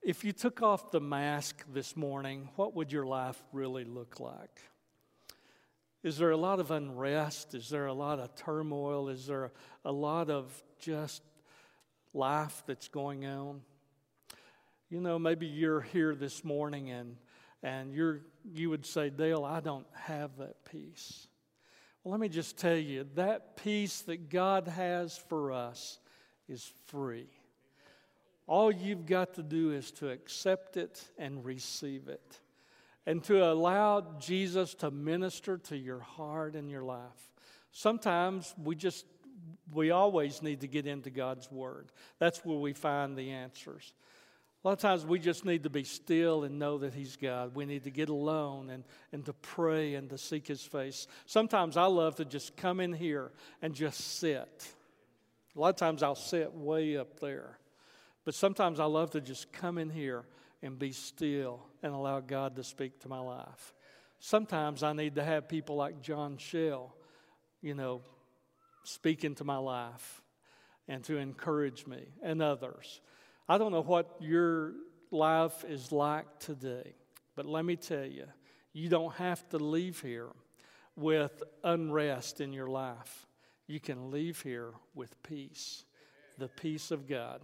If 0.02 0.22
you 0.22 0.32
took 0.32 0.62
off 0.62 0.90
the 0.90 1.00
mask 1.00 1.64
this 1.72 1.96
morning, 1.96 2.50
what 2.56 2.74
would 2.74 2.92
your 2.92 3.06
life 3.06 3.42
really 3.52 3.84
look 3.84 4.20
like? 4.20 4.60
Is 6.04 6.18
there 6.18 6.30
a 6.30 6.36
lot 6.36 6.60
of 6.60 6.70
unrest? 6.70 7.54
Is 7.54 7.68
there 7.68 7.86
a 7.86 7.92
lot 7.92 8.20
of 8.20 8.36
turmoil? 8.36 9.08
Is 9.08 9.26
there 9.26 9.50
a 9.84 9.90
lot 9.90 10.30
of 10.30 10.62
just 10.78 11.22
life 12.12 12.62
that's 12.66 12.86
going 12.86 13.26
on? 13.26 13.62
You 14.90 15.00
know, 15.00 15.18
maybe 15.18 15.46
you're 15.46 15.80
here 15.80 16.14
this 16.14 16.44
morning 16.44 16.90
and 16.90 17.16
and 17.64 17.94
you're, 17.94 18.20
you 18.52 18.68
would 18.68 18.84
say, 18.84 19.08
Dale, 19.08 19.42
I 19.42 19.60
don't 19.60 19.86
have 19.94 20.36
that 20.36 20.66
peace. 20.70 21.26
Well, 22.02 22.12
let 22.12 22.20
me 22.20 22.28
just 22.28 22.58
tell 22.58 22.76
you 22.76 23.06
that 23.14 23.56
peace 23.56 24.02
that 24.02 24.28
God 24.28 24.68
has 24.68 25.16
for 25.16 25.50
us 25.50 25.98
is 26.46 26.70
free. 26.84 27.28
All 28.46 28.70
you've 28.70 29.06
got 29.06 29.32
to 29.34 29.42
do 29.42 29.72
is 29.72 29.90
to 29.92 30.10
accept 30.10 30.76
it 30.76 31.02
and 31.16 31.42
receive 31.42 32.08
it, 32.08 32.38
and 33.06 33.22
to 33.24 33.44
allow 33.44 34.00
Jesus 34.18 34.74
to 34.76 34.90
minister 34.90 35.58
to 35.58 35.76
your 35.76 36.00
heart 36.00 36.54
and 36.54 36.70
your 36.70 36.82
life. 36.82 37.30
Sometimes 37.70 38.54
we 38.62 38.74
just, 38.76 39.04
we 39.72 39.90
always 39.90 40.42
need 40.42 40.60
to 40.60 40.68
get 40.68 40.86
into 40.86 41.10
God's 41.10 41.50
Word. 41.50 41.90
That's 42.18 42.44
where 42.44 42.58
we 42.58 42.72
find 42.72 43.16
the 43.16 43.30
answers. 43.30 43.92
A 44.64 44.68
lot 44.68 44.72
of 44.72 44.78
times 44.78 45.04
we 45.04 45.18
just 45.18 45.44
need 45.44 45.64
to 45.64 45.70
be 45.70 45.84
still 45.84 46.44
and 46.44 46.58
know 46.58 46.78
that 46.78 46.94
He's 46.94 47.16
God. 47.16 47.54
We 47.54 47.66
need 47.66 47.84
to 47.84 47.90
get 47.90 48.08
alone 48.08 48.70
and, 48.70 48.84
and 49.12 49.24
to 49.26 49.34
pray 49.34 49.94
and 49.94 50.08
to 50.08 50.16
seek 50.16 50.46
His 50.46 50.62
face. 50.62 51.06
Sometimes 51.26 51.76
I 51.76 51.84
love 51.84 52.16
to 52.16 52.24
just 52.24 52.56
come 52.56 52.80
in 52.80 52.94
here 52.94 53.32
and 53.60 53.74
just 53.74 54.18
sit. 54.18 54.68
A 55.54 55.60
lot 55.60 55.68
of 55.68 55.76
times 55.76 56.02
I'll 56.02 56.14
sit 56.14 56.54
way 56.54 56.96
up 56.96 57.20
there. 57.20 57.58
But 58.24 58.34
sometimes 58.34 58.80
I 58.80 58.86
love 58.86 59.10
to 59.10 59.20
just 59.20 59.52
come 59.52 59.76
in 59.76 59.90
here 59.90 60.24
and 60.62 60.78
be 60.78 60.92
still 60.92 61.66
and 61.84 61.94
allow 61.94 62.18
God 62.18 62.56
to 62.56 62.64
speak 62.64 62.98
to 63.00 63.08
my 63.10 63.20
life. 63.20 63.74
Sometimes 64.18 64.82
I 64.82 64.94
need 64.94 65.16
to 65.16 65.22
have 65.22 65.48
people 65.48 65.76
like 65.76 66.00
John 66.00 66.38
Shell, 66.38 66.94
you 67.60 67.74
know, 67.74 68.00
speak 68.84 69.22
into 69.22 69.44
my 69.44 69.58
life 69.58 70.22
and 70.88 71.04
to 71.04 71.18
encourage 71.18 71.86
me 71.86 72.06
and 72.22 72.40
others. 72.40 73.02
I 73.46 73.58
don't 73.58 73.70
know 73.70 73.82
what 73.82 74.16
your 74.18 74.72
life 75.10 75.62
is 75.68 75.92
like 75.92 76.38
today, 76.38 76.94
but 77.36 77.44
let 77.44 77.66
me 77.66 77.76
tell 77.76 78.06
you, 78.06 78.24
you 78.72 78.88
don't 78.88 79.14
have 79.16 79.46
to 79.50 79.58
leave 79.58 80.00
here 80.00 80.30
with 80.96 81.42
unrest 81.62 82.40
in 82.40 82.54
your 82.54 82.68
life. 82.68 83.26
You 83.66 83.78
can 83.78 84.10
leave 84.10 84.40
here 84.40 84.72
with 84.94 85.22
peace, 85.22 85.84
the 86.38 86.48
peace 86.48 86.90
of 86.90 87.06
God. 87.06 87.42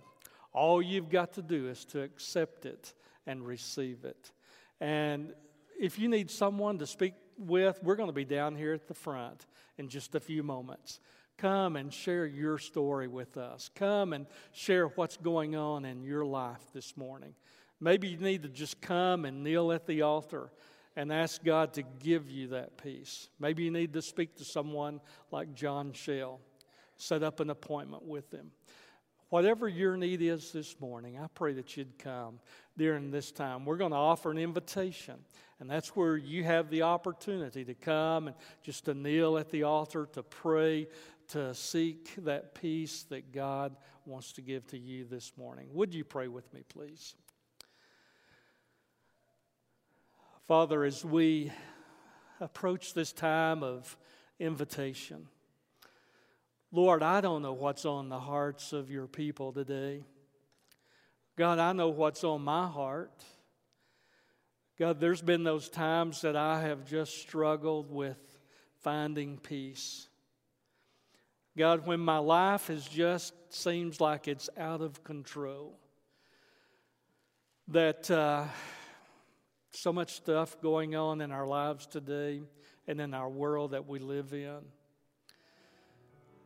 All 0.54 0.80
you've 0.80 1.10
got 1.10 1.34
to 1.34 1.42
do 1.42 1.68
is 1.68 1.84
to 1.86 2.00
accept 2.00 2.64
it 2.64 2.94
and 3.26 3.46
receive 3.46 4.04
it. 4.04 4.32
And 4.80 5.34
if 5.78 5.98
you 5.98 6.08
need 6.08 6.30
someone 6.30 6.78
to 6.78 6.86
speak 6.86 7.14
with, 7.38 7.80
we're 7.82 7.96
going 7.96 8.08
to 8.08 8.14
be 8.14 8.24
down 8.24 8.56
here 8.56 8.72
at 8.72 8.86
the 8.86 8.94
front 8.94 9.46
in 9.78 9.88
just 9.88 10.14
a 10.14 10.20
few 10.20 10.42
moments. 10.42 11.00
Come 11.38 11.76
and 11.76 11.92
share 11.92 12.26
your 12.26 12.58
story 12.58 13.08
with 13.08 13.38
us. 13.38 13.70
Come 13.74 14.12
and 14.12 14.26
share 14.52 14.88
what's 14.88 15.16
going 15.16 15.56
on 15.56 15.86
in 15.86 16.02
your 16.02 16.24
life 16.24 16.60
this 16.74 16.96
morning. 16.98 17.34
Maybe 17.80 18.08
you 18.08 18.18
need 18.18 18.42
to 18.42 18.50
just 18.50 18.82
come 18.82 19.24
and 19.24 19.42
kneel 19.42 19.72
at 19.72 19.86
the 19.86 20.02
altar 20.02 20.52
and 20.96 21.10
ask 21.10 21.42
God 21.42 21.72
to 21.74 21.82
give 21.82 22.28
you 22.28 22.48
that 22.48 22.76
peace. 22.76 23.30
Maybe 23.38 23.62
you 23.62 23.70
need 23.70 23.94
to 23.94 24.02
speak 24.02 24.36
to 24.36 24.44
someone 24.44 25.00
like 25.30 25.54
John 25.54 25.92
Shell. 25.94 26.40
Set 26.96 27.22
up 27.22 27.40
an 27.40 27.48
appointment 27.48 28.04
with 28.04 28.30
them. 28.30 28.50
Whatever 29.30 29.68
your 29.68 29.96
need 29.96 30.22
is 30.22 30.50
this 30.50 30.74
morning, 30.80 31.16
I 31.16 31.28
pray 31.28 31.52
that 31.52 31.76
you'd 31.76 32.00
come 32.00 32.40
during 32.76 33.12
this 33.12 33.30
time. 33.30 33.64
We're 33.64 33.76
going 33.76 33.92
to 33.92 33.96
offer 33.96 34.32
an 34.32 34.38
invitation, 34.38 35.14
and 35.60 35.70
that's 35.70 35.94
where 35.94 36.16
you 36.16 36.42
have 36.42 36.68
the 36.68 36.82
opportunity 36.82 37.64
to 37.64 37.74
come 37.74 38.26
and 38.26 38.36
just 38.64 38.86
to 38.86 38.94
kneel 38.94 39.38
at 39.38 39.48
the 39.50 39.62
altar, 39.62 40.08
to 40.14 40.24
pray, 40.24 40.88
to 41.28 41.54
seek 41.54 42.12
that 42.24 42.56
peace 42.56 43.04
that 43.04 43.32
God 43.32 43.76
wants 44.04 44.32
to 44.32 44.42
give 44.42 44.66
to 44.68 44.78
you 44.78 45.04
this 45.04 45.30
morning. 45.36 45.68
Would 45.74 45.94
you 45.94 46.02
pray 46.02 46.26
with 46.26 46.52
me, 46.52 46.64
please? 46.68 47.14
Father, 50.48 50.82
as 50.82 51.04
we 51.04 51.52
approach 52.40 52.94
this 52.94 53.12
time 53.12 53.62
of 53.62 53.96
invitation, 54.40 55.28
Lord, 56.72 57.02
I 57.02 57.20
don't 57.20 57.42
know 57.42 57.52
what's 57.52 57.84
on 57.84 58.08
the 58.08 58.20
hearts 58.20 58.72
of 58.72 58.90
your 58.90 59.08
people 59.08 59.52
today. 59.52 60.04
God, 61.36 61.58
I 61.58 61.72
know 61.72 61.88
what's 61.88 62.22
on 62.22 62.42
my 62.42 62.68
heart. 62.68 63.24
God, 64.78 65.00
there's 65.00 65.20
been 65.20 65.42
those 65.42 65.68
times 65.68 66.20
that 66.20 66.36
I 66.36 66.60
have 66.62 66.86
just 66.86 67.20
struggled 67.20 67.90
with 67.90 68.18
finding 68.82 69.36
peace. 69.38 70.08
God, 71.58 71.86
when 71.86 71.98
my 71.98 72.18
life 72.18 72.68
has 72.68 72.86
just 72.86 73.34
seems 73.48 74.00
like 74.00 74.28
it's 74.28 74.48
out 74.56 74.80
of 74.80 75.02
control, 75.02 75.76
that 77.66 78.08
uh, 78.10 78.44
so 79.72 79.92
much 79.92 80.14
stuff 80.14 80.60
going 80.60 80.94
on 80.94 81.20
in 81.20 81.32
our 81.32 81.46
lives 81.46 81.86
today 81.86 82.42
and 82.86 83.00
in 83.00 83.12
our 83.12 83.28
world 83.28 83.72
that 83.72 83.88
we 83.88 83.98
live 83.98 84.32
in. 84.32 84.60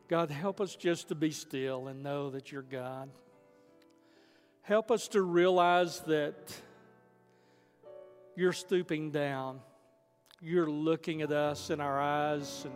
God, 0.07 0.29
help 0.29 0.61
us 0.61 0.75
just 0.75 1.07
to 1.07 1.15
be 1.15 1.31
still 1.31 1.87
and 1.87 2.03
know 2.03 2.29
that 2.29 2.51
you're 2.51 2.61
God. 2.61 3.09
Help 4.61 4.91
us 4.91 5.07
to 5.09 5.21
realize 5.21 5.99
that 6.01 6.55
you're 8.35 8.53
stooping 8.53 9.11
down. 9.11 9.59
You're 10.41 10.69
looking 10.69 11.23
at 11.23 11.31
us 11.31 11.71
in 11.71 11.81
our 11.81 11.99
eyes 11.99 12.65
and 12.65 12.73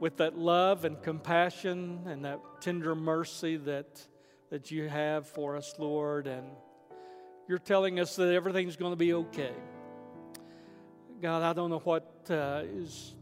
with 0.00 0.16
that 0.16 0.36
love 0.36 0.84
and 0.84 1.00
compassion 1.02 2.00
and 2.06 2.24
that 2.24 2.40
tender 2.60 2.96
mercy 2.96 3.56
that, 3.58 4.04
that 4.50 4.72
you 4.72 4.88
have 4.88 5.28
for 5.28 5.56
us, 5.56 5.74
Lord. 5.78 6.26
And 6.26 6.46
you're 7.48 7.58
telling 7.58 8.00
us 8.00 8.16
that 8.16 8.34
everything's 8.34 8.76
going 8.76 8.92
to 8.92 8.96
be 8.96 9.14
okay. 9.14 9.52
God, 11.22 11.42
I 11.42 11.52
don't 11.52 11.70
know 11.70 11.78
what 11.78 12.26
uh, 12.28 12.62
is 12.64 13.14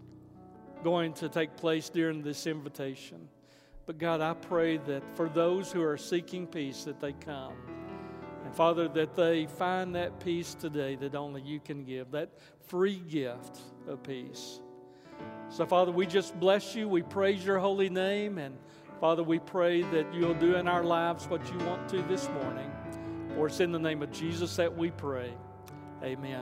going 0.83 1.13
to 1.15 1.29
take 1.29 1.57
place 1.57 1.89
during 1.89 2.23
this 2.23 2.47
invitation. 2.47 3.29
But 3.87 3.99
God, 3.99 4.21
I 4.21 4.35
pray 4.35 4.77
that 4.79 5.03
for 5.17 5.29
those 5.29 5.73
who 5.73 5.83
are 5.83 5.97
seeking 5.97 6.47
peace, 6.47 6.85
that 6.85 7.01
they 7.01 7.13
come. 7.13 7.55
And 8.45 8.55
Father, 8.55 8.89
that 8.89 9.15
they 9.15 9.47
find 9.47 9.95
that 9.95 10.21
peace 10.21 10.55
today 10.55 10.97
that 10.97 11.15
only 11.15 11.43
you 11.43 11.61
can 11.61 11.85
give, 11.85 12.11
that 12.13 12.31
free 12.67 13.03
gift 13.09 13.61
of 13.89 14.03
peace. 14.03 14.61
So, 15.49 15.67
Father, 15.67 15.93
we 15.93 16.07
just 16.07 16.39
bless 16.41 16.75
you. 16.75 16.89
We 16.89 17.03
praise 17.03 17.45
your 17.45 17.59
holy 17.59 17.91
name. 17.91 18.39
And 18.39 18.57
Father, 19.01 19.23
we 19.23 19.39
pray 19.39 19.83
that 19.83 20.13
you'll 20.15 20.35
do 20.35 20.57
in 20.57 20.67
our 20.67 20.83
lives 20.83 21.27
what 21.27 21.45
you 21.53 21.59
want 21.67 21.89
to 21.91 22.03
this 22.03 22.29
morning. 22.29 22.71
For 23.35 23.49
it's 23.49 23.61
in 23.61 23.73
the 23.73 23.79
name 23.79 24.03
of 24.03 24.13
Jesus 24.13 24.57
that 24.57 24.77
we 24.77 24.91
pray. 24.91 25.33
Amen. 26.03 26.41